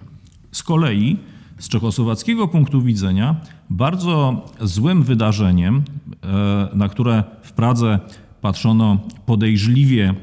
Z 0.52 0.64
kolei 0.64 1.18
z 1.60 1.70
czechosłowackiego 1.70 2.48
punktu 2.48 2.82
widzenia 2.82 3.36
bardzo 3.70 4.46
złym 4.62 5.04
wydarzeniem, 5.04 5.84
e, 6.24 6.70
na 6.74 6.90
które 6.90 7.24
w 7.42 7.52
Pradze 7.52 8.00
patrzono 8.44 8.98
podejrzliwie, 9.26 10.14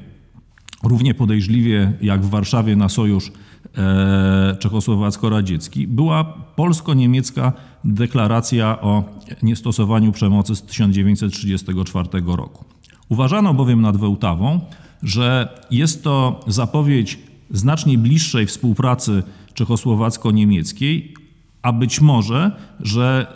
równie 0.83 1.15
podejrzliwie 1.15 1.93
jak 2.03 2.23
w 2.25 2.31
Warszawie 2.31 2.77
na 2.77 2.89
sojusz 2.89 3.33
e, 3.77 4.57
czechosłowacko-radziecki, 4.59 5.87
była 5.87 6.25
polsko-niemiecka 6.57 7.53
deklaracja 7.85 8.81
o 8.81 9.05
niestosowaniu 9.43 10.13
przemocy 10.13 10.57
z 10.57 10.63
1934 10.63 12.09
roku. 12.27 12.65
Uważano 13.09 13.55
bowiem 13.55 13.81
nad 13.81 13.97
Wełtawą, 13.97 14.61
że 15.03 15.49
jest 15.71 16.05
to 16.05 16.41
zapowiedź 16.47 17.19
znacznie 17.51 17.99
bliższej 17.99 18.47
współpracy 18.47 19.23
czechosłowacko-niemieckiej, 19.55 21.15
a 21.63 21.73
być 21.73 22.01
może, 22.01 22.51
że 22.81 23.27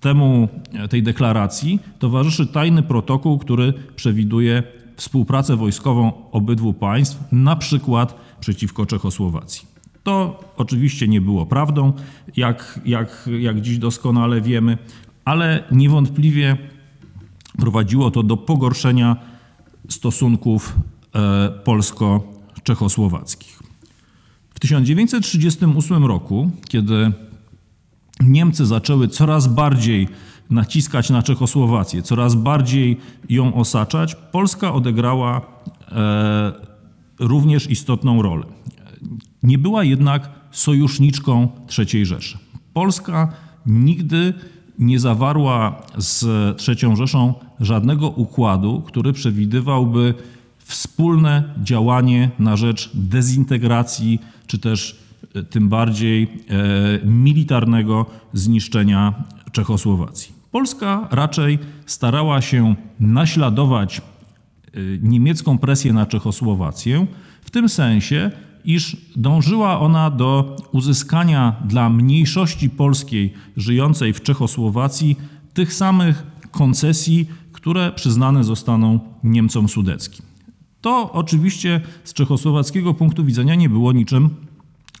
temu, 0.00 0.48
tej 0.90 1.02
deklaracji 1.02 1.80
towarzyszy 1.98 2.46
tajny 2.46 2.82
protokół, 2.82 3.38
który 3.38 3.72
przewiduje 3.96 4.62
współpracę 4.96 5.56
wojskową 5.56 6.12
obydwu 6.32 6.72
państw, 6.74 7.18
na 7.32 7.56
przykład 7.56 8.14
przeciwko 8.40 8.86
Czechosłowacji. 8.86 9.68
To 10.02 10.40
oczywiście 10.56 11.08
nie 11.08 11.20
było 11.20 11.46
prawdą, 11.46 11.92
jak, 12.36 12.80
jak, 12.84 13.28
jak 13.40 13.60
dziś 13.60 13.78
doskonale 13.78 14.40
wiemy, 14.40 14.78
ale 15.24 15.64
niewątpliwie 15.72 16.56
prowadziło 17.58 18.10
to 18.10 18.22
do 18.22 18.36
pogorszenia 18.36 19.16
stosunków 19.88 20.76
e, 21.14 21.50
polsko-czechosłowackich. 21.64 23.62
W 24.54 24.60
1938 24.60 26.04
roku, 26.04 26.50
kiedy 26.68 27.12
Niemcy 28.20 28.66
zaczęły 28.66 29.08
coraz 29.08 29.46
bardziej 29.46 30.08
naciskać 30.50 31.10
na 31.10 31.22
Czechosłowację, 31.22 32.02
coraz 32.02 32.34
bardziej 32.34 32.96
ją 33.28 33.54
osaczać, 33.54 34.14
Polska 34.14 34.74
odegrała 34.74 35.40
e, 35.92 36.52
również 37.18 37.70
istotną 37.70 38.22
rolę. 38.22 38.44
Nie 39.42 39.58
była 39.58 39.84
jednak 39.84 40.30
sojuszniczką 40.50 41.48
III 41.78 42.06
Rzeszy. 42.06 42.38
Polska 42.72 43.32
nigdy 43.66 44.34
nie 44.78 45.00
zawarła 45.00 45.82
z 45.96 46.24
III 46.68 46.96
Rzeszą 46.96 47.34
żadnego 47.60 48.08
układu, 48.08 48.82
który 48.86 49.12
przewidywałby 49.12 50.14
wspólne 50.58 51.54
działanie 51.62 52.30
na 52.38 52.56
rzecz 52.56 52.90
dezintegracji, 52.94 54.18
czy 54.46 54.58
też 54.58 55.07
tym 55.50 55.68
bardziej 55.68 56.22
e, 56.22 56.28
militarnego 57.06 58.06
zniszczenia 58.32 59.24
Czechosłowacji. 59.52 60.32
Polska 60.50 61.08
raczej 61.10 61.58
starała 61.86 62.40
się 62.40 62.74
naśladować 63.00 63.98
e, 63.98 64.00
niemiecką 65.02 65.58
presję 65.58 65.92
na 65.92 66.06
Czechosłowację 66.06 67.06
w 67.42 67.50
tym 67.50 67.68
sensie, 67.68 68.30
iż 68.64 68.96
dążyła 69.16 69.80
ona 69.80 70.10
do 70.10 70.56
uzyskania 70.72 71.56
dla 71.64 71.90
mniejszości 71.90 72.70
polskiej 72.70 73.32
żyjącej 73.56 74.12
w 74.12 74.22
Czechosłowacji 74.22 75.16
tych 75.54 75.72
samych 75.72 76.26
koncesji, 76.50 77.26
które 77.52 77.92
przyznane 77.92 78.44
zostaną 78.44 79.00
Niemcom 79.24 79.68
sudeckim. 79.68 80.26
To 80.80 81.12
oczywiście 81.12 81.80
z 82.04 82.12
czechosłowackiego 82.12 82.94
punktu 82.94 83.24
widzenia 83.24 83.54
nie 83.54 83.68
było 83.68 83.92
niczym 83.92 84.30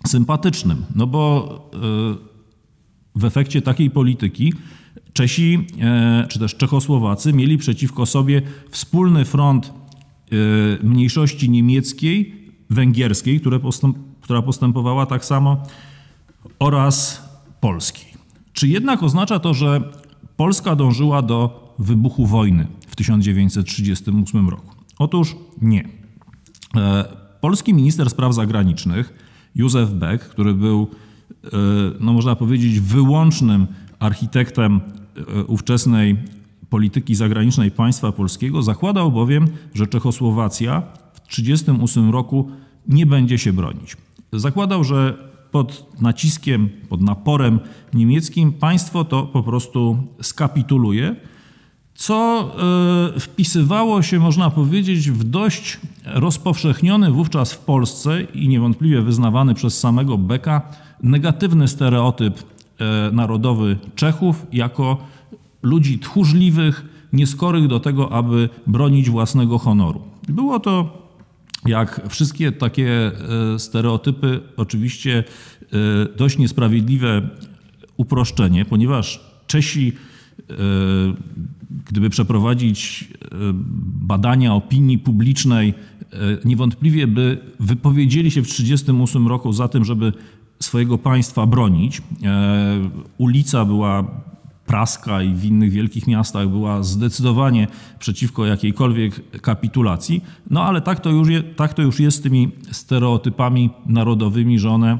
sympatycznym, 0.06 0.84
no 0.94 1.06
bo 1.06 1.70
e, 1.74 1.78
w 3.14 3.24
efekcie 3.24 3.62
takiej 3.62 3.90
polityki 3.90 4.52
Czesi 5.12 5.66
e, 5.80 6.26
czy 6.28 6.38
też 6.38 6.56
Czechosłowacy 6.56 7.32
mieli 7.32 7.58
przeciwko 7.58 8.06
sobie 8.06 8.42
wspólny 8.70 9.24
front 9.24 9.66
e, 9.66 9.72
mniejszości 10.82 11.50
niemieckiej, 11.50 12.34
węgierskiej, 12.70 13.40
która 14.20 14.42
postępowała 14.42 15.06
tak 15.06 15.24
samo, 15.24 15.62
oraz 16.58 17.22
polskiej. 17.60 18.08
Czy 18.52 18.68
jednak 18.68 19.02
oznacza 19.02 19.38
to, 19.38 19.54
że 19.54 19.80
Polska 20.36 20.76
dążyła 20.76 21.22
do 21.22 21.74
wybuchu 21.78 22.26
wojny 22.26 22.66
w 22.88 22.96
1938 22.96 24.48
roku? 24.48 24.74
Otóż 24.98 25.36
nie. 25.62 25.88
Polski 27.40 27.74
minister 27.74 28.10
spraw 28.10 28.34
zagranicznych 28.34 29.27
Józef 29.58 29.90
Beck, 29.90 30.24
który 30.24 30.54
był, 30.54 30.88
e, 31.44 31.48
no 32.00 32.12
można 32.12 32.36
powiedzieć, 32.36 32.80
wyłącznym 32.80 33.66
architektem 33.98 34.80
e, 35.16 35.44
ówczesnej 35.44 36.16
polityki 36.70 37.14
zagranicznej 37.14 37.70
państwa 37.70 38.12
polskiego, 38.12 38.62
zakładał 38.62 39.12
bowiem, 39.12 39.46
że 39.74 39.86
Czechosłowacja 39.86 40.82
w 41.12 41.20
1938 41.20 42.10
roku 42.10 42.50
nie 42.88 43.06
będzie 43.06 43.38
się 43.38 43.52
bronić. 43.52 43.96
Zakładał, 44.32 44.84
że 44.84 45.28
pod 45.50 46.00
naciskiem, 46.00 46.68
pod 46.88 47.00
naporem 47.00 47.60
niemieckim 47.94 48.52
państwo 48.52 49.04
to 49.04 49.22
po 49.22 49.42
prostu 49.42 49.96
skapituluje 50.22 51.16
co 51.98 52.50
e, 53.16 53.20
wpisywało 53.20 54.02
się, 54.02 54.18
można 54.18 54.50
powiedzieć, 54.50 55.10
w 55.10 55.24
dość 55.24 55.78
rozpowszechniony 56.04 57.10
wówczas 57.10 57.52
w 57.52 57.58
Polsce 57.58 58.22
i 58.22 58.48
niewątpliwie 58.48 59.02
wyznawany 59.02 59.54
przez 59.54 59.80
samego 59.80 60.18
Beka 60.18 60.62
negatywny 61.02 61.68
stereotyp 61.68 62.38
e, 62.78 63.10
narodowy 63.12 63.76
Czechów 63.94 64.46
jako 64.52 64.96
ludzi 65.62 65.98
tchórzliwych, 65.98 66.84
nieskorych 67.12 67.66
do 67.66 67.80
tego, 67.80 68.12
aby 68.12 68.48
bronić 68.66 69.10
własnego 69.10 69.58
honoru. 69.58 70.02
Było 70.28 70.60
to, 70.60 71.02
jak 71.66 72.00
wszystkie 72.08 72.52
takie 72.52 72.90
e, 73.54 73.58
stereotypy, 73.58 74.40
oczywiście 74.56 75.24
dość 76.16 76.38
niesprawiedliwe 76.38 77.28
uproszczenie, 77.96 78.64
ponieważ 78.64 79.20
Czesi 79.46 79.92
gdyby 81.88 82.10
przeprowadzić 82.10 83.08
e, 83.22 83.26
badania 84.00 84.54
opinii 84.54 84.98
publicznej, 84.98 85.74
e, 86.12 86.16
niewątpliwie 86.44 87.06
by 87.06 87.38
wypowiedzieli 87.60 88.30
się 88.30 88.42
w 88.42 88.48
1938 88.48 89.28
roku 89.28 89.52
za 89.52 89.68
tym, 89.68 89.84
żeby 89.84 90.12
swojego 90.60 90.98
państwa 90.98 91.46
bronić. 91.46 92.02
E, 92.24 92.90
ulica 93.18 93.64
była 93.64 94.04
praska 94.66 95.22
i 95.22 95.34
w 95.34 95.44
innych 95.44 95.70
wielkich 95.70 96.06
miastach 96.06 96.48
była 96.48 96.82
zdecydowanie 96.82 97.66
przeciwko 97.98 98.46
jakiejkolwiek 98.46 99.40
kapitulacji. 99.40 100.24
No 100.50 100.64
ale 100.64 100.80
tak 100.80 101.00
to 101.00 101.10
już, 101.10 101.28
je, 101.28 101.42
tak 101.42 101.74
to 101.74 101.82
już 101.82 102.00
jest 102.00 102.18
z 102.18 102.20
tymi 102.20 102.50
stereotypami 102.70 103.70
narodowymi, 103.86 104.58
że 104.58 104.70
one 104.70 104.98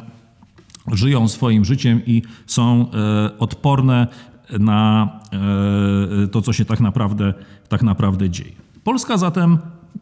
żyją 0.93 1.29
swoim 1.29 1.65
życiem 1.65 2.01
i 2.07 2.23
są 2.47 2.87
odporne 3.39 4.07
na 4.59 5.11
to, 6.33 6.43
co 6.43 6.53
się 6.53 6.65
tak 6.65 6.81
naprawdę, 6.81 7.35
tak 7.69 7.83
naprawdę 7.83 8.31
dzieje. 8.31 8.53
Polska 8.85 9.19
zatem 9.19 9.59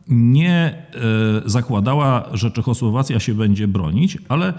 nie 0.08 0.82
zakładała, 1.44 2.28
że 2.32 2.50
Czechosłowacja 2.50 3.20
się 3.20 3.34
będzie 3.34 3.68
bronić, 3.68 4.18
ale 4.28 4.54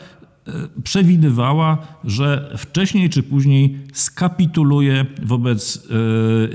przewidywała, 0.84 1.78
że 2.04 2.54
wcześniej 2.58 3.10
czy 3.10 3.24
później 3.24 3.78
skapituluje 3.94 5.06
wobec 5.24 5.88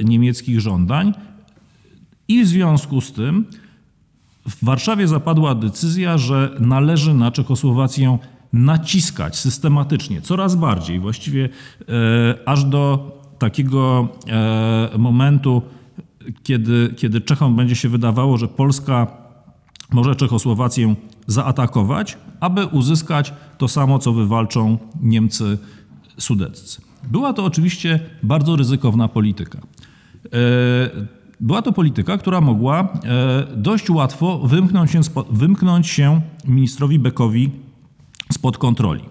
niemieckich 0.05 0.61
żądań 0.61 1.12
i 2.29 2.45
w 2.45 2.49
związku 2.49 3.01
z 3.01 3.12
tym 3.12 3.45
w 4.49 4.64
Warszawie 4.64 5.09
zapadła 5.09 5.55
decyzja, 5.55 6.18
że 6.18 6.57
należy 6.61 7.14
na 7.14 7.31
Czechosłowację 7.31 8.18
naciskać 8.53 9.37
systematycznie, 9.37 10.21
coraz 10.21 10.55
bardziej, 10.55 11.01
właściwie 11.01 11.49
e, 11.81 12.49
aż 12.49 12.64
do 12.64 13.12
takiego 13.43 14.09
e, 14.29 14.99
momentu, 14.99 15.63
kiedy, 16.43 16.95
kiedy 16.97 17.21
Czechom 17.21 17.57
będzie 17.57 17.77
się 17.77 17.89
wydawało, 17.89 18.39
że 18.39 18.49
Polska 18.49 19.07
może 19.93 20.17
Czechosłowację 20.17 20.95
zaatakować, 21.27 22.19
aby 22.41 22.67
uzyskać 22.67 23.33
to 23.59 23.69
samo, 23.69 23.99
co 23.99 24.13
wywalczą 24.13 24.79
Niemcy 25.01 25.59
sudeccy. 26.19 26.81
Była 27.11 27.33
to 27.33 27.45
oczywiście 27.45 28.01
bardzo 28.23 28.57
ryzykowna 28.57 29.09
polityka. 29.09 29.59
E, 29.59 30.31
była 31.41 31.63
to 31.63 31.73
polityka, 31.73 32.19
która 32.19 32.41
mogła 32.41 32.81
e, 32.81 32.87
dość 33.57 33.91
łatwo 33.91 34.39
wymknąć 34.39 34.91
się, 34.91 35.01
wymknąć 35.31 35.87
się 35.87 36.21
ministrowi 36.45 36.99
Beckowi 36.99 37.51
spod 38.33 38.59
kontroli. 38.59 39.03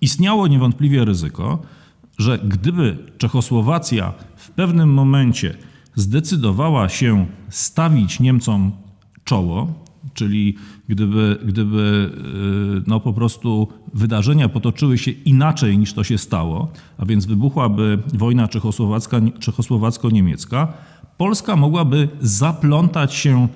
Istniało 0.00 0.46
niewątpliwie 0.46 1.04
ryzyko, 1.04 1.58
że 2.18 2.38
gdyby 2.38 2.96
Czechosłowacja 3.18 4.12
w 4.36 4.50
pewnym 4.50 4.92
momencie 4.92 5.54
zdecydowała 5.94 6.88
się 6.88 7.26
stawić 7.48 8.20
Niemcom 8.20 8.72
czoło, 9.24 9.74
czyli 10.14 10.56
gdyby, 10.88 11.38
gdyby 11.44 12.10
e, 12.78 12.82
no 12.86 13.00
po 13.00 13.12
prostu 13.12 13.68
wydarzenia 13.94 14.48
potoczyły 14.48 14.98
się 14.98 15.10
inaczej 15.10 15.78
niż 15.78 15.92
to 15.92 16.04
się 16.04 16.18
stało, 16.18 16.72
a 16.98 17.06
więc 17.06 17.26
wybuchłaby 17.26 17.98
wojna 18.14 18.48
czechosłowacko-niemiecka, 19.40 20.68
Polska 21.16 21.56
mogłaby 21.56 22.08
zaplątać 22.20 23.14
się 23.14 23.48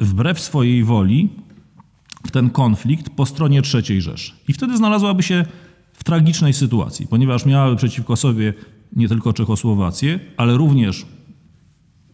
wbrew 0.00 0.40
swojej 0.40 0.84
woli 0.84 1.28
w 2.26 2.30
ten 2.30 2.50
konflikt 2.50 3.10
po 3.10 3.26
stronie 3.26 3.62
III 3.74 4.02
Rzeszy. 4.02 4.32
I 4.48 4.52
wtedy 4.52 4.76
znalazłaby 4.76 5.22
się 5.22 5.44
tragicznej 6.08 6.52
sytuacji, 6.52 7.06
ponieważ 7.06 7.46
miałaby 7.46 7.76
przeciwko 7.76 8.16
sobie 8.16 8.54
nie 8.96 9.08
tylko 9.08 9.32
Czechosłowację, 9.32 10.20
ale 10.36 10.56
również, 10.56 11.06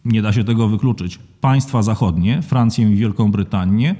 nie 0.04 0.22
da 0.22 0.32
się 0.32 0.44
tego 0.44 0.68
wykluczyć, 0.68 1.18
państwa 1.40 1.82
zachodnie, 1.82 2.42
Francję 2.42 2.92
i 2.92 2.96
Wielką 2.96 3.30
Brytanię 3.30 3.94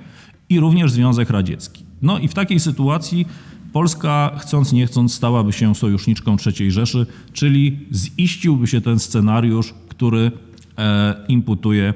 i 0.49 0.61
również 0.61 0.93
Związek 0.93 1.31
Radziecki. 1.31 1.85
No 2.03 2.19
i 2.19 2.29
w 2.29 2.35
takiej 2.35 2.61
sytuacji 2.61 3.27
Polska, 3.73 4.31
chcąc 4.39 4.73
nie 4.73 4.87
chcąc, 4.87 5.15
stałaby 5.15 5.53
się 5.53 5.75
sojuszniczką 5.75 6.37
III 6.47 6.71
Rzeszy, 6.71 7.07
czyli 7.33 7.79
ziściłby 7.93 8.67
się 8.67 8.81
ten 8.81 8.99
scenariusz, 8.99 9.75
który 9.89 10.33
E, 10.79 11.15
imputuje 11.29 11.95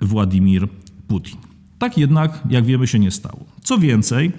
Władimir 0.00 0.68
Putin. 1.08 1.36
Tak 1.78 1.98
jednak, 1.98 2.42
jak 2.50 2.64
wiemy, 2.64 2.86
się 2.86 2.98
nie 2.98 3.10
stało. 3.10 3.44
Co 3.62 3.78
więcej, 3.78 4.32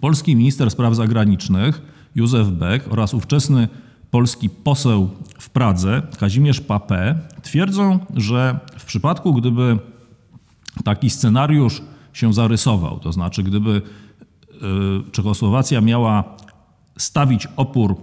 polski 0.00 0.36
minister 0.36 0.70
spraw 0.70 0.94
zagranicznych 0.94 1.82
Józef 2.14 2.48
Beck 2.48 2.92
oraz 2.92 3.14
ówczesny 3.14 3.68
polski 4.10 4.50
poseł 4.50 5.10
w 5.38 5.50
Pradze 5.50 6.02
Kazimierz 6.18 6.60
Papé 6.60 7.14
twierdzą, 7.42 7.98
że 8.14 8.58
w 8.78 8.84
przypadku, 8.84 9.34
gdyby 9.34 9.78
taki 10.84 11.10
scenariusz 11.10 11.82
się 12.12 12.32
zarysował, 12.32 13.00
to 13.00 13.12
znaczy 13.12 13.42
gdyby 13.42 13.82
e, 14.52 15.10
Czechosłowacja 15.12 15.80
miała 15.80 16.36
stawić 16.96 17.48
opór 17.56 17.96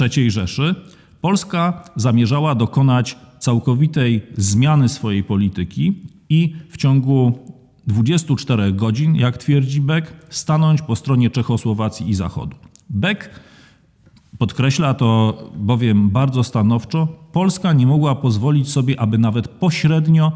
III 0.00 0.30
Rzeszy, 0.30 0.74
Polska 1.20 1.84
zamierzała 1.96 2.54
dokonać 2.54 3.16
całkowitej 3.38 4.22
zmiany 4.36 4.88
swojej 4.88 5.24
polityki 5.24 6.02
i 6.28 6.56
w 6.70 6.76
ciągu 6.76 7.38
24 7.86 8.72
godzin, 8.72 9.14
jak 9.14 9.36
twierdzi 9.36 9.80
Beck, 9.80 10.12
stanąć 10.28 10.82
po 10.82 10.96
stronie 10.96 11.30
Czechosłowacji 11.30 12.08
i 12.08 12.14
Zachodu. 12.14 12.56
Beck 12.90 13.30
podkreśla 14.38 14.94
to 14.94 15.38
bowiem 15.56 16.10
bardzo 16.10 16.44
stanowczo, 16.44 17.08
Polska 17.32 17.72
nie 17.72 17.86
mogła 17.86 18.14
pozwolić 18.14 18.68
sobie, 18.68 19.00
aby 19.00 19.18
nawet 19.18 19.48
pośrednio 19.48 20.32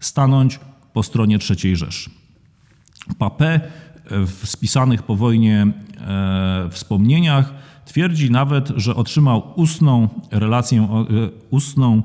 stanąć 0.00 0.60
po 0.92 1.02
stronie 1.02 1.38
III 1.50 1.76
Rzeszy. 1.76 2.10
Papé 3.18 3.60
w 4.10 4.40
spisanych 4.44 5.02
po 5.02 5.16
wojnie 5.16 5.66
e, 6.00 6.68
wspomnieniach 6.70 7.54
twierdzi 7.84 8.30
nawet, 8.30 8.72
że 8.76 8.96
otrzymał 8.96 9.42
ustną 9.56 10.08
relację, 10.30 10.82
e, 10.82 10.86
ustną 11.50 12.02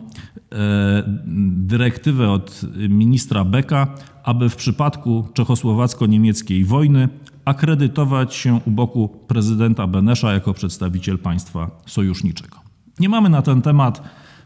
dyrektywę 1.58 2.32
od 2.32 2.62
ministra 2.90 3.44
Beka, 3.44 3.88
aby 4.24 4.50
w 4.50 4.56
przypadku 4.56 5.28
czechosłowacko-niemieckiej 5.34 6.66
wojny 6.66 7.10
akredytować 7.46 8.36
się 8.36 8.60
u 8.66 8.72
boku 8.72 9.10
prezydenta 9.28 9.88
Benesza 9.88 10.34
jako 10.34 10.54
przedstawiciel 10.54 11.20
państwa 11.20 11.72
sojuszniczego. 11.86 12.58
Nie 13.00 13.10
mamy 13.10 13.30
na 13.30 13.42
ten 13.42 13.62
temat 13.62 14.02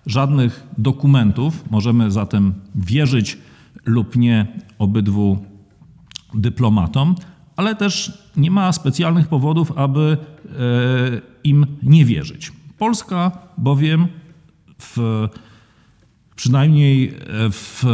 żadnych 0.05 0.67
dokumentów, 0.77 1.63
możemy 1.71 2.11
zatem 2.11 2.53
wierzyć 2.75 3.37
lub 3.85 4.15
nie 4.15 4.47
obydwu 4.79 5.37
dyplomatom, 6.33 7.15
ale 7.55 7.75
też 7.75 8.23
nie 8.37 8.51
ma 8.51 8.71
specjalnych 8.71 9.27
powodów, 9.27 9.71
aby 9.75 10.17
e, 10.45 10.55
im 11.43 11.65
nie 11.83 12.05
wierzyć. 12.05 12.51
Polska 12.77 13.31
bowiem 13.57 14.07
w 14.79 15.27
przynajmniej, 16.35 17.07
e, 17.07 17.13
w, 17.51 17.85
e, 17.85 17.89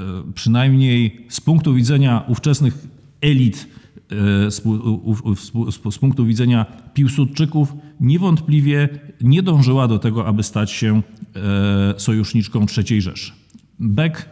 e, 0.00 0.32
przynajmniej 0.34 1.26
z 1.28 1.40
punktu 1.40 1.74
widzenia 1.74 2.24
ówczesnych 2.28 2.86
elit, 3.20 3.76
z, 4.48 5.98
punktu 6.00 6.26
widzenia 6.26 6.66
Piłsudczyków, 6.94 7.74
niewątpliwie 8.00 8.88
nie 9.20 9.42
dążyła 9.42 9.88
do 9.88 9.98
tego, 9.98 10.26
aby 10.26 10.42
stać 10.42 10.70
się 10.70 11.02
sojuszniczką 11.96 12.66
III 12.76 13.02
Rzeszy. 13.02 13.32
Beck 13.80 14.28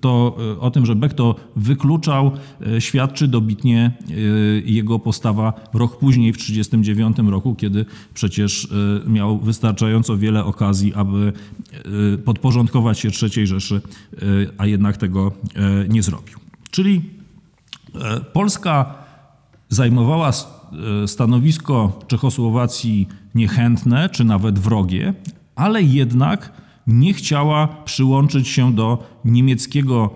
to 0.00 0.36
y, 0.56 0.60
o 0.60 0.70
tym, 0.70 0.86
że 0.86 0.96
Beck 0.96 1.14
to 1.14 1.34
wykluczał, 1.56 2.32
y, 2.76 2.80
świadczy 2.80 3.28
dobitnie 3.28 3.92
jego 4.64 4.98
postawa 4.98 5.52
rok 5.74 5.98
później, 5.98 6.32
w 6.32 6.36
1939 6.36 7.30
roku, 7.32 7.54
kiedy 7.54 7.84
przecież 8.14 8.68
miał 9.06 9.38
wystarczająco 9.38 10.16
wiele 10.16 10.44
okazji, 10.44 10.94
aby 10.94 11.32
podporządkować 12.24 12.98
się 12.98 13.08
III 13.22 13.46
Rzeszy, 13.46 13.80
a 14.58 14.66
jednak 14.66 14.96
tego 14.96 15.32
nie 15.88 16.02
zrobił. 16.02 16.38
Czyli 16.70 17.02
Polska 18.32 18.94
zajmowała 19.68 20.32
stanowisko 21.06 22.00
Czechosłowacji 22.06 23.08
niechętne, 23.34 24.08
czy 24.08 24.24
nawet 24.24 24.58
wrogie, 24.58 25.14
ale 25.54 25.82
jednak 25.82 26.52
nie 26.86 27.14
chciała 27.14 27.66
przyłączyć 27.66 28.48
się 28.48 28.72
do 28.72 28.98
niemieckiego 29.24 30.10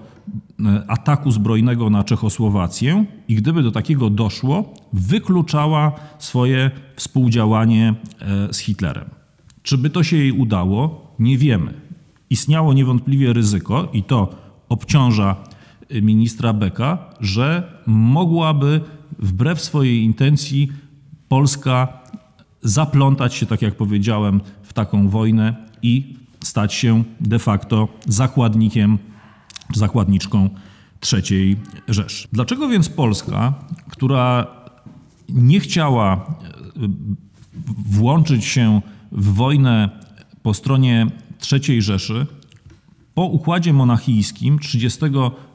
e, 0.64 0.84
ataku 0.88 1.30
zbrojnego 1.30 1.90
na 1.90 2.04
Czechosłowację 2.04 3.04
i 3.28 3.34
gdyby 3.34 3.62
do 3.62 3.70
takiego 3.70 4.10
doszło, 4.10 4.74
wykluczała 4.92 5.92
swoje 6.18 6.70
współdziałanie 6.96 7.94
e, 8.20 8.52
z 8.54 8.58
Hitlerem. 8.58 9.10
Czy 9.62 9.78
by 9.78 9.90
to 9.90 10.02
się 10.02 10.16
jej 10.16 10.32
udało? 10.32 11.10
Nie 11.18 11.38
wiemy. 11.38 11.74
Istniało 12.30 12.72
niewątpliwie 12.72 13.32
ryzyko, 13.32 13.88
i 13.92 14.02
to 14.02 14.34
obciąża 14.68 15.36
e, 15.88 16.02
ministra 16.02 16.52
Beka, 16.52 16.98
że 17.20 17.72
mogłaby 17.86 18.80
wbrew 19.18 19.60
swojej 19.60 20.02
intencji 20.02 20.68
Polska 21.28 22.00
zaplątać 22.62 23.34
się, 23.34 23.46
tak 23.46 23.62
jak 23.62 23.76
powiedziałem, 23.76 24.40
w 24.62 24.72
taką 24.72 25.08
wojnę 25.08 25.54
i 25.82 26.19
stać 26.44 26.74
się 26.74 27.04
de 27.20 27.38
facto 27.38 27.88
zakładnikiem, 28.06 28.98
zakładniczką 29.74 30.50
III 31.12 31.56
Rzeszy. 31.88 32.28
Dlaczego 32.32 32.68
więc 32.68 32.88
Polska, 32.88 33.54
która 33.90 34.46
nie 35.28 35.60
chciała 35.60 36.14
e, 36.14 36.20
włączyć 37.86 38.44
się 38.44 38.80
w 39.12 39.34
wojnę 39.34 39.90
po 40.42 40.54
stronie 40.54 41.06
III 41.52 41.82
Rzeszy, 41.82 42.26
Po 43.14 43.24
układzie 43.24 43.72
monachijskim 43.72 44.58
30 44.58 45.00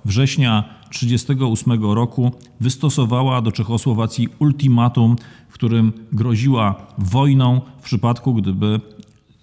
września 0.06 0.64
1938 0.92 1.84
roku 1.94 2.32
wystosowała 2.60 3.42
do 3.42 3.52
Czechosłowacji 3.52 4.28
ultimatum, 4.40 5.16
w 5.50 5.54
którym 5.54 5.94
groziła 6.12 6.76
wojną 6.98 7.62
w 7.80 7.84
przypadku, 7.84 8.34
gdyby 8.34 8.82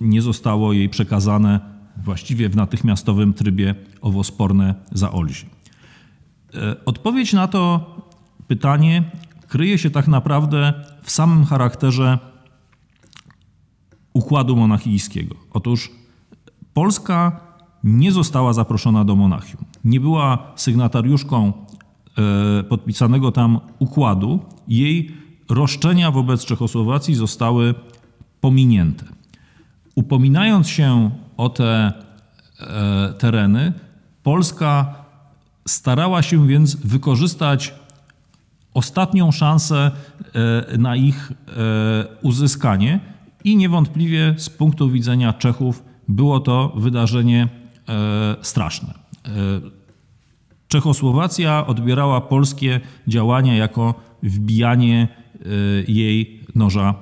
nie 0.03 0.23
zostało 0.23 0.73
jej 0.73 0.89
przekazane 0.89 1.61
właściwie 2.05 2.49
w 2.49 2.57
natychmiastowym 2.57 3.35
trybie 3.35 3.75
owosporne 4.01 4.75
Zaolzie. 4.93 5.47
E, 6.55 6.85
odpowiedź 6.85 7.33
na 7.33 7.49
to 7.49 7.95
pytanie 8.49 9.11
kryje 9.49 9.79
się 9.79 9.91
tak 9.91 10.09
naprawdę 10.09 10.73
w 11.03 11.11
samym 11.11 11.45
charakterze 11.45 12.19
układu 14.13 14.57
monachijskiego. 14.57 15.35
Otóż 15.51 15.91
Polska 16.75 17.41
nie 17.85 18.13
została 18.13 18.53
zaproszona 18.53 19.05
do 19.05 19.17
Monachium. 19.17 19.65
Nie 19.85 20.01
była 20.01 20.53
sygnatariuszką 20.57 21.53
e, 21.53 22.63
podpisanego 22.63 23.33
tam 23.33 23.61
układu. 23.79 24.41
Jej 24.69 25.11
roszczenia 25.49 26.11
wobec 26.11 26.45
Czechosłowacji 26.45 27.15
zostały 27.15 27.75
pominięte. 28.41 29.05
Upominając 29.95 30.69
się 30.69 31.11
o 31.37 31.49
te 31.49 31.93
e, 32.61 33.13
tereny, 33.19 33.73
Polska 34.23 34.95
starała 35.69 36.23
się 36.23 36.47
więc 36.47 36.77
wykorzystać 36.77 37.75
ostatnią 38.75 39.33
szansę 39.33 39.91
e, 40.73 40.79
na 40.79 40.97
ich 40.97 41.33
uzyskanie 42.23 43.01
i 43.45 43.57
niewątpliwie 43.57 44.35
z 44.37 44.51
punktu 44.51 44.91
widzenia 44.91 45.33
Czechów 45.33 45.85
było 46.09 46.41
to 46.41 46.73
wydarzenie 46.77 47.49
E, 47.89 48.37
straszne. 48.43 48.95
E, 49.27 49.31
Czechosłowacja 50.69 51.67
odbierała 51.67 52.21
polskie 52.21 52.81
działania 53.09 53.57
jako 53.57 53.95
wbijanie 54.23 55.09
e, 55.35 55.47
jej 55.89 56.41
noża 56.55 56.95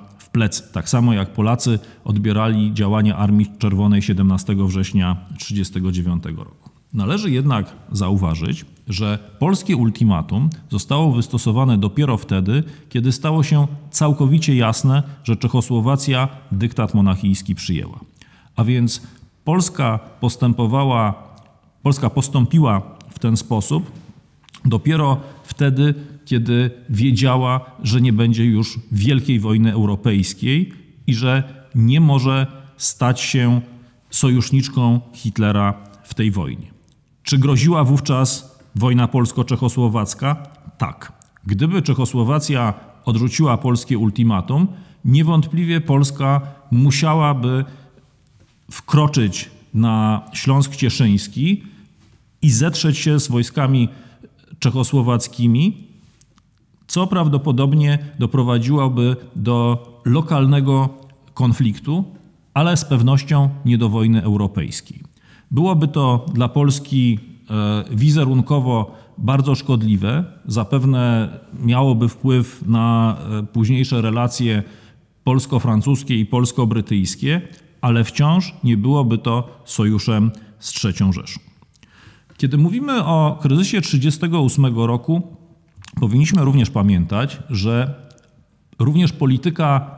Tak 0.71 0.89
samo 0.89 1.13
jak 1.13 1.33
Polacy 1.33 1.79
odbierali 2.05 2.73
działania 2.73 3.17
Armii 3.17 3.51
Czerwonej 3.57 4.01
17 4.01 4.55
września 4.55 5.17
1939 5.39 6.23
roku. 6.37 6.69
Należy 6.93 7.31
jednak 7.31 7.75
zauważyć, 7.91 8.65
że 8.87 9.19
polskie 9.39 9.75
ultimatum 9.75 10.49
zostało 10.69 11.11
wystosowane 11.11 11.77
dopiero 11.77 12.17
wtedy, 12.17 12.63
kiedy 12.89 13.11
stało 13.11 13.43
się 13.43 13.67
całkowicie 13.91 14.55
jasne, 14.55 15.03
że 15.23 15.37
Czechosłowacja 15.37 16.27
dyktat 16.51 16.93
monachijski 16.93 17.55
przyjęła. 17.55 17.99
A 18.55 18.63
więc 18.63 19.01
Polska 19.43 19.99
postępowała, 20.19 21.13
Polska 21.83 22.09
postąpiła 22.09 22.81
w 23.09 23.19
ten 23.19 23.37
sposób 23.37 23.91
dopiero 24.65 25.17
wtedy, 25.43 25.93
kiedy 26.25 26.71
wiedziała, 26.89 27.61
że 27.83 28.01
nie 28.01 28.13
będzie 28.13 28.45
już 28.45 28.79
wielkiej 28.91 29.39
wojny 29.39 29.73
europejskiej 29.73 30.73
i 31.07 31.13
że 31.13 31.43
nie 31.75 32.01
może 32.01 32.47
stać 32.77 33.21
się 33.21 33.61
sojuszniczką 34.09 35.01
Hitlera 35.13 35.73
w 36.03 36.13
tej 36.13 36.31
wojnie. 36.31 36.71
Czy 37.23 37.37
groziła 37.37 37.83
wówczas 37.83 38.59
wojna 38.75 39.07
polsko-czechosłowacka? 39.07 40.35
Tak. 40.77 41.13
Gdyby 41.45 41.81
Czechosłowacja 41.81 42.73
odrzuciła 43.05 43.57
polskie 43.57 43.97
ultimatum, 43.97 44.67
niewątpliwie 45.05 45.81
Polska 45.81 46.41
musiałaby 46.71 47.65
wkroczyć 48.71 49.49
na 49.73 50.21
Śląsk 50.33 50.75
Cieszyński 50.75 51.63
i 52.41 52.49
zetrzeć 52.49 52.97
się 52.97 53.19
z 53.19 53.27
wojskami 53.27 53.89
czechosłowackimi, 54.59 55.87
co 56.91 57.07
prawdopodobnie 57.07 57.99
doprowadziłoby 58.19 59.15
do 59.35 59.83
lokalnego 60.05 60.89
konfliktu, 61.33 62.03
ale 62.53 62.77
z 62.77 62.85
pewnością 62.85 63.49
nie 63.65 63.77
do 63.77 63.89
wojny 63.89 64.23
europejskiej. 64.23 65.03
Byłoby 65.51 65.87
to 65.87 66.25
dla 66.33 66.49
Polski 66.49 67.19
e, 67.49 67.83
wizerunkowo 67.95 68.95
bardzo 69.17 69.55
szkodliwe, 69.55 70.23
zapewne 70.45 71.29
miałoby 71.59 72.09
wpływ 72.09 72.63
na 72.67 73.17
e, 73.39 73.43
późniejsze 73.43 74.01
relacje 74.01 74.63
polsko-francuskie 75.23 76.19
i 76.19 76.25
polsko-brytyjskie, 76.25 77.41
ale 77.81 78.03
wciąż 78.03 78.53
nie 78.63 78.77
byłoby 78.77 79.17
to 79.17 79.61
sojuszem 79.65 80.31
z 80.59 80.85
III 80.85 81.13
Rzeszą. 81.13 81.39
Kiedy 82.37 82.57
mówimy 82.57 83.05
o 83.05 83.37
kryzysie 83.41 83.81
1938 83.81 84.75
roku, 84.87 85.40
powinniśmy 85.99 86.45
również 86.45 86.69
pamiętać, 86.69 87.39
że 87.49 87.93
również 88.79 89.11
polityka 89.13 89.95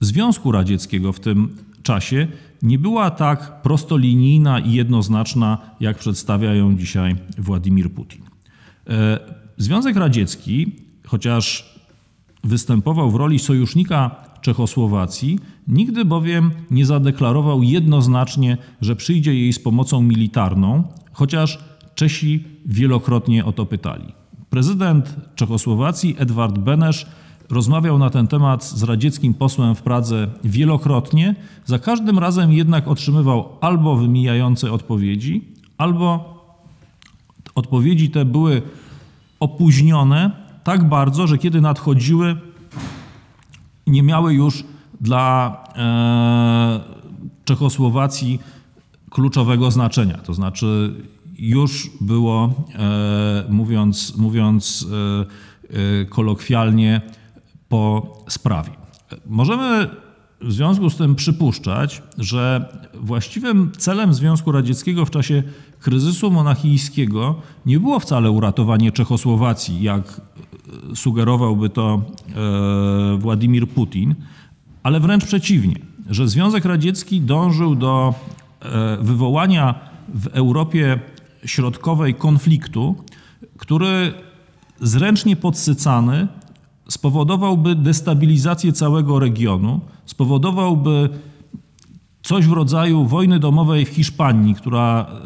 Związku 0.00 0.52
Radzieckiego 0.52 1.12
w 1.12 1.20
tym 1.20 1.56
czasie 1.82 2.28
nie 2.62 2.78
była 2.78 3.10
tak 3.10 3.62
prostolinijna 3.62 4.58
i 4.58 4.72
jednoznaczna, 4.72 5.58
jak 5.80 5.98
przedstawia 5.98 6.54
ją 6.54 6.76
dzisiaj 6.76 7.16
Władimir 7.38 7.90
Putin. 7.90 8.22
E, 8.88 9.18
Związek 9.56 9.96
Radziecki, 9.96 10.72
chociaż 11.06 11.74
występował 12.44 13.10
w 13.10 13.14
roli 13.14 13.38
sojusznika 13.38 14.10
Czechosłowacji, 14.40 15.38
nigdy 15.68 16.04
bowiem 16.04 16.50
nie 16.70 16.86
zadeklarował 16.86 17.62
jednoznacznie, 17.62 18.58
że 18.80 18.96
przyjdzie 18.96 19.34
jej 19.34 19.52
z 19.52 19.58
pomocą 19.58 20.02
militarną, 20.02 20.84
chociaż 21.12 21.58
Czesi 21.94 22.44
wielokrotnie 22.66 23.44
o 23.44 23.52
to 23.52 23.66
pytali. 23.66 24.23
Prezydent 24.54 25.16
Czechosłowacji 25.34 26.16
Edward 26.18 26.58
Benesz 26.58 27.06
rozmawiał 27.50 27.98
na 27.98 28.10
ten 28.10 28.26
temat 28.26 28.64
z 28.64 28.82
radzieckim 28.82 29.34
posłem 29.34 29.74
w 29.74 29.82
Pradze 29.82 30.28
wielokrotnie, 30.44 31.34
za 31.64 31.78
każdym 31.78 32.18
razem 32.18 32.52
jednak 32.52 32.88
otrzymywał 32.88 33.48
albo 33.60 33.96
wymijające 33.96 34.72
odpowiedzi, 34.72 35.44
albo 35.78 36.34
odpowiedzi 37.54 38.10
te 38.10 38.24
były 38.24 38.62
opóźnione 39.40 40.30
tak 40.64 40.88
bardzo, 40.88 41.26
że 41.26 41.38
kiedy 41.38 41.60
nadchodziły, 41.60 42.36
nie 43.86 44.02
miały 44.02 44.34
już 44.34 44.64
dla 45.00 45.56
e, 45.76 46.80
Czechosłowacji 47.44 48.40
kluczowego 49.10 49.70
znaczenia. 49.70 50.18
To 50.18 50.34
znaczy, 50.34 50.94
już 51.38 51.90
było, 52.00 52.54
e, 52.74 53.44
mówiąc, 53.48 54.16
mówiąc 54.16 54.86
e, 55.70 56.04
kolokwialnie, 56.04 57.00
po 57.68 58.16
sprawie. 58.28 58.70
Możemy 59.26 59.90
w 60.40 60.52
związku 60.52 60.90
z 60.90 60.96
tym 60.96 61.14
przypuszczać, 61.14 62.02
że 62.18 62.68
właściwym 62.94 63.72
celem 63.78 64.14
Związku 64.14 64.52
Radzieckiego 64.52 65.04
w 65.04 65.10
czasie 65.10 65.42
kryzysu 65.80 66.30
monachijskiego 66.30 67.34
nie 67.66 67.80
było 67.80 68.00
wcale 68.00 68.30
uratowanie 68.30 68.92
Czechosłowacji, 68.92 69.82
jak 69.82 70.20
sugerowałby 70.94 71.68
to 71.68 72.02
e, 72.02 73.18
Władimir 73.18 73.68
Putin, 73.68 74.14
ale 74.82 75.00
wręcz 75.00 75.24
przeciwnie, 75.24 75.76
że 76.10 76.28
Związek 76.28 76.64
Radziecki 76.64 77.20
dążył 77.20 77.74
do 77.74 78.14
e, 78.60 78.96
wywołania 79.00 79.74
w 80.14 80.26
Europie 80.26 80.98
Środkowej 81.44 82.14
konfliktu, 82.14 82.94
który 83.58 84.12
zręcznie 84.80 85.36
podsycany 85.36 86.28
spowodowałby 86.88 87.74
destabilizację 87.74 88.72
całego 88.72 89.18
regionu, 89.18 89.80
spowodowałby 90.06 91.08
coś 92.22 92.46
w 92.46 92.52
rodzaju 92.52 93.06
wojny 93.06 93.38
domowej 93.38 93.84
w 93.84 93.88
Hiszpanii, 93.88 94.54
która 94.54 95.06
e, 95.08 95.24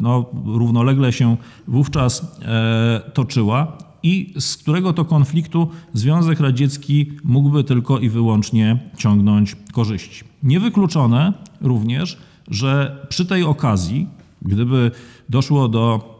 no, 0.00 0.26
równolegle 0.44 1.12
się 1.12 1.36
wówczas 1.68 2.38
toczyła 3.14 3.78
i 4.04 4.34
z 4.38 4.56
którego 4.56 4.92
to 4.92 5.04
konfliktu 5.04 5.68
Związek 5.92 6.40
Radziecki 6.40 7.12
mógłby 7.24 7.64
tylko 7.64 7.98
i 7.98 8.08
wyłącznie 8.08 8.78
ciągnąć 8.96 9.56
korzyści. 9.72 10.24
Niewykluczone 10.42 11.32
również, 11.60 12.18
że 12.48 12.98
przy 13.08 13.26
tej 13.26 13.42
okazji, 13.42 14.06
gdyby 14.44 14.90
doszło 15.28 15.68
do 15.68 16.14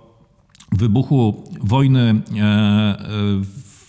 wybuchu 0.72 1.44
wojny 1.60 2.00
e, 2.00 2.42
e, 2.42 3.04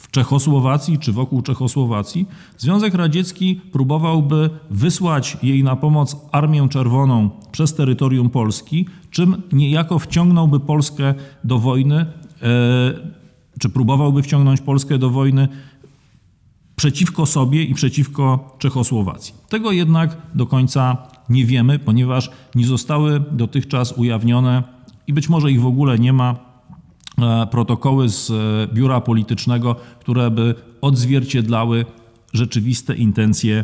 w 0.02 0.12
Czechosłowacji 0.12 1.00
czy 1.00 1.12
wokół 1.12 1.42
Czechosłowacji, 1.42 2.28
Związek 2.58 2.94
Radziecki 2.94 3.62
próbowałby 3.72 4.50
wysłać 4.70 5.38
jej 5.44 5.64
na 5.64 5.76
pomoc 5.76 6.18
Armię 6.32 6.68
Czerwoną 6.70 7.30
przez 7.52 7.74
terytorium 7.74 8.30
Polski, 8.30 8.88
czym 9.12 9.42
niejako 9.52 10.00
wciągnąłby 10.00 10.60
Polskę 10.60 11.14
do 11.44 11.60
wojny 11.60 11.96
e, 11.96 12.06
czy 13.60 13.70
próbowałby 13.70 14.24
wciągnąć 14.24 14.62
Polskę 14.62 14.98
do 14.98 15.10
wojny 15.10 15.48
przeciwko 16.76 17.26
sobie 17.26 17.64
i 17.64 17.74
przeciwko 17.74 18.56
Czechosłowacji. 18.60 19.34
Tego 19.50 19.72
jednak 19.72 20.18
do 20.36 20.46
końca 20.46 20.98
nie 21.30 21.46
wiemy, 21.46 21.80
ponieważ 21.80 22.32
nie 22.56 22.66
zostały 22.66 23.24
dotychczas 23.32 23.92
ujawnione 23.98 24.64
i 25.08 25.14
być 25.14 25.30
może 25.30 25.52
ich 25.52 25.62
w 25.62 25.66
ogóle 25.66 26.00
nie 26.00 26.14
ma 26.14 26.36
e, 27.22 27.48
protokoły 27.48 28.10
z 28.10 28.32
e, 28.32 28.74
biura 28.74 29.02
politycznego, 29.02 29.76
które 30.00 30.32
by 30.32 30.56
odzwierciedlały 30.82 31.86
rzeczywiste 32.34 32.96
intencje 32.96 33.64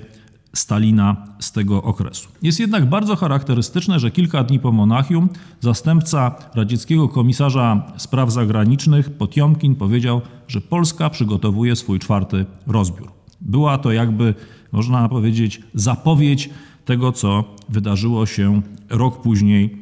Stalina 0.53 1.27
z 1.39 1.51
tego 1.51 1.83
okresu. 1.83 2.29
Jest 2.41 2.59
jednak 2.59 2.89
bardzo 2.89 3.15
charakterystyczne, 3.15 3.99
że 3.99 4.11
kilka 4.11 4.43
dni 4.43 4.59
po 4.59 4.71
Monachium 4.71 5.29
zastępca 5.59 6.35
radzieckiego 6.55 7.09
komisarza 7.09 7.87
spraw 7.97 8.31
zagranicznych 8.31 9.09
Potiomkin 9.09 9.75
powiedział, 9.75 10.21
że 10.47 10.61
Polska 10.61 11.09
przygotowuje 11.09 11.75
swój 11.75 11.99
czwarty 11.99 12.45
rozbiór. 12.67 13.11
Była 13.41 13.77
to 13.77 13.91
jakby, 13.91 14.35
można 14.71 15.09
powiedzieć, 15.09 15.61
zapowiedź 15.73 16.49
tego, 16.85 17.11
co 17.11 17.43
wydarzyło 17.69 18.25
się 18.25 18.61
rok 18.89 19.21
później 19.21 19.77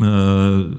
e, 0.00 0.06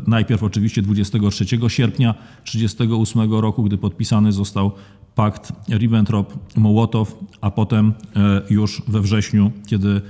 Najpierw 0.08 0.44
oczywiście 0.44 0.82
23 0.82 1.46
sierpnia 1.68 2.14
1938 2.14 3.34
roku, 3.34 3.64
gdy 3.64 3.78
podpisany 3.78 4.32
został 4.32 4.72
pakt 5.16 5.54
Ribbentrop-Mołotow, 5.70 7.06
a 7.42 7.52
potem 7.52 7.94
e, 8.16 8.42
już 8.50 8.82
we 8.88 9.02
wrześniu, 9.02 9.52
kiedy 9.66 10.02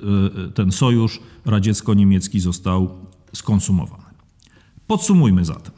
e, 0.00 0.50
ten 0.50 0.72
sojusz 0.72 1.20
radziecko-niemiecki 1.44 2.40
został 2.40 2.90
skonsumowany. 3.32 4.04
Podsumujmy 4.86 5.44
zatem. 5.44 5.72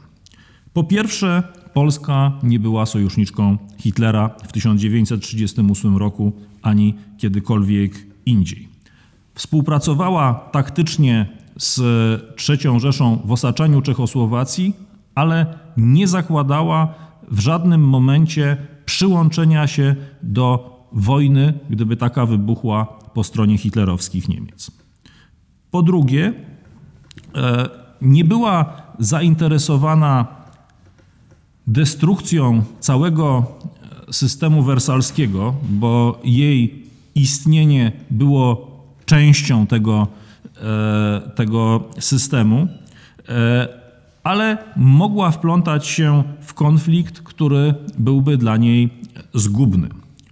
Po 0.73 0.83
pierwsze, 0.83 1.43
Polska 1.73 2.31
nie 2.43 2.59
była 2.59 2.85
sojuszniczką 2.85 3.57
Hitlera 3.77 4.29
w 4.47 4.51
1938 4.51 5.97
roku 5.97 6.33
ani 6.61 6.95
kiedykolwiek 7.17 8.07
indziej. 8.25 8.69
Współpracowała 9.35 10.33
taktycznie 10.33 11.29
z 11.57 11.81
III 12.49 12.79
Rzeszą 12.79 13.19
w 13.25 13.31
osaczaniu 13.31 13.81
Czechosłowacji, 13.81 14.73
ale 15.15 15.45
nie 15.77 16.07
zakładała 16.07 16.93
w 17.31 17.39
żadnym 17.39 17.81
momencie 17.81 18.57
przyłączenia 18.85 19.67
się 19.67 19.95
do 20.23 20.79
wojny, 20.91 21.53
gdyby 21.69 21.97
taka 21.97 22.25
wybuchła 22.25 22.85
po 23.13 23.23
stronie 23.23 23.57
hitlerowskich 23.57 24.29
Niemiec. 24.29 24.71
Po 25.71 25.83
drugie, 25.83 26.33
e, 27.35 27.69
nie 28.01 28.25
była 28.25 28.81
zainteresowana 28.99 30.27
destrukcją 31.67 32.63
całego 32.79 33.45
systemu 34.11 34.63
wersalskiego, 34.63 35.55
bo 35.69 36.19
jej 36.23 36.83
istnienie 37.15 37.91
było 38.11 38.69
częścią 39.05 39.67
tego, 39.67 40.07
e, 40.61 41.31
tego 41.35 41.83
systemu, 41.99 42.67
e, 43.29 43.78
ale 44.23 44.57
mogła 44.75 45.31
wplątać 45.31 45.87
się 45.87 46.23
w 46.41 46.53
konflikt, 46.53 47.21
który 47.21 47.73
byłby 47.97 48.37
dla 48.37 48.57
niej 48.57 48.89
zgubny. 49.33 49.89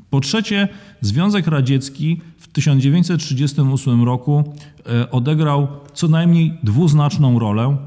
Po 0.10 0.20
trzecie, 0.20 0.68
Związek 1.02 1.48
Radziecki 1.48 2.22
w 2.38 2.48
1938 2.48 4.04
roku 4.04 4.44
e, 4.86 5.12
odegrał 5.12 5.68
co 5.94 6.08
najmniej 6.08 6.58
dwuznaczną 6.64 7.40
rolę. 7.40 7.64
E, 7.68 7.78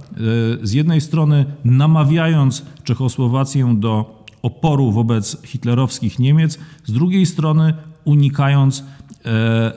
z 0.63 0.73
jednej 0.73 1.01
strony 1.01 1.45
namawiając 1.65 2.65
Czechosłowację 2.85 3.75
do 3.79 4.25
oporu 4.43 4.93
wobec 4.93 5.43
hitlerowskich 5.45 6.19
Niemiec, 6.19 6.59
z 6.85 6.93
drugiej 6.93 7.27
strony 7.27 7.75
unikając 8.05 8.85
e, 9.25 9.73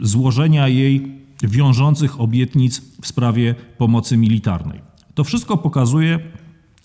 złożenia 0.00 0.68
jej 0.68 1.20
wiążących 1.42 2.20
obietnic 2.20 2.82
w 3.02 3.06
sprawie 3.06 3.54
pomocy 3.78 4.16
militarnej. 4.16 4.89
To 5.20 5.24
wszystko 5.24 5.56
pokazuje, 5.56 6.18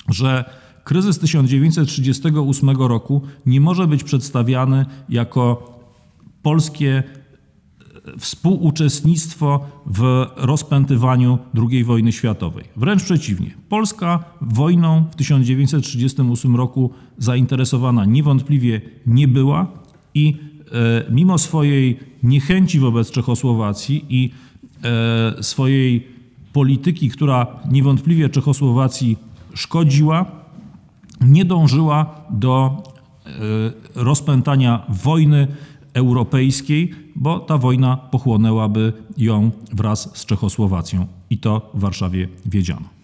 że 0.10 0.46
kryzys 0.84 1.20
1938 1.20 2.70
roku 2.70 3.22
nie 3.46 3.62
może 3.62 3.88
być 3.88 4.04
przedstawiany 4.04 4.86
jako 5.10 5.74
polskie 6.42 7.04
e, 7.04 8.20
współuczestnictwo 8.20 9.66
w 9.86 10.26
rozpętywaniu 10.36 11.38
II 11.72 11.84
wojny 11.84 12.12
światowej. 12.12 12.66
Wręcz 12.76 13.04
przeciwnie. 13.04 13.52
Polska 13.70 14.24
wojną 14.42 15.06
w 15.12 15.16
1938 15.16 16.56
roku 16.56 16.92
zainteresowana 17.18 18.06
niewątpliwie 18.06 18.82
nie 19.08 19.28
była 19.28 19.68
i 20.14 20.38
e, 21.08 21.12
mimo 21.12 21.38
swojej 21.38 22.00
niechęci 22.24 22.80
wobec 22.80 23.12
Czechosłowacji 23.12 24.06
i 24.10 24.32
e, 24.84 25.44
swojej 25.44 26.15
polityki, 26.56 27.10
która 27.10 27.48
niewątpliwie 27.72 28.30
Czechosłowacji 28.30 29.18
szkodziła, 29.54 30.26
nie 31.22 31.46
dążyła 31.46 32.22
do 32.30 32.84
e, 33.26 33.30
rozpętania 33.96 34.86
wojny 34.90 35.48
europejskiej, 35.94 36.92
bo 37.16 37.40
ta 37.40 37.58
wojna 37.58 37.98
pochłonęłaby 37.98 38.94
ją 39.18 39.52
wraz 39.74 40.18
z 40.18 40.26
Czechosłowacją 40.26 41.08
i 41.30 41.38
to 41.38 41.72
w 41.74 41.80
Warszawie 41.80 42.28
wiedziano. 42.46 42.95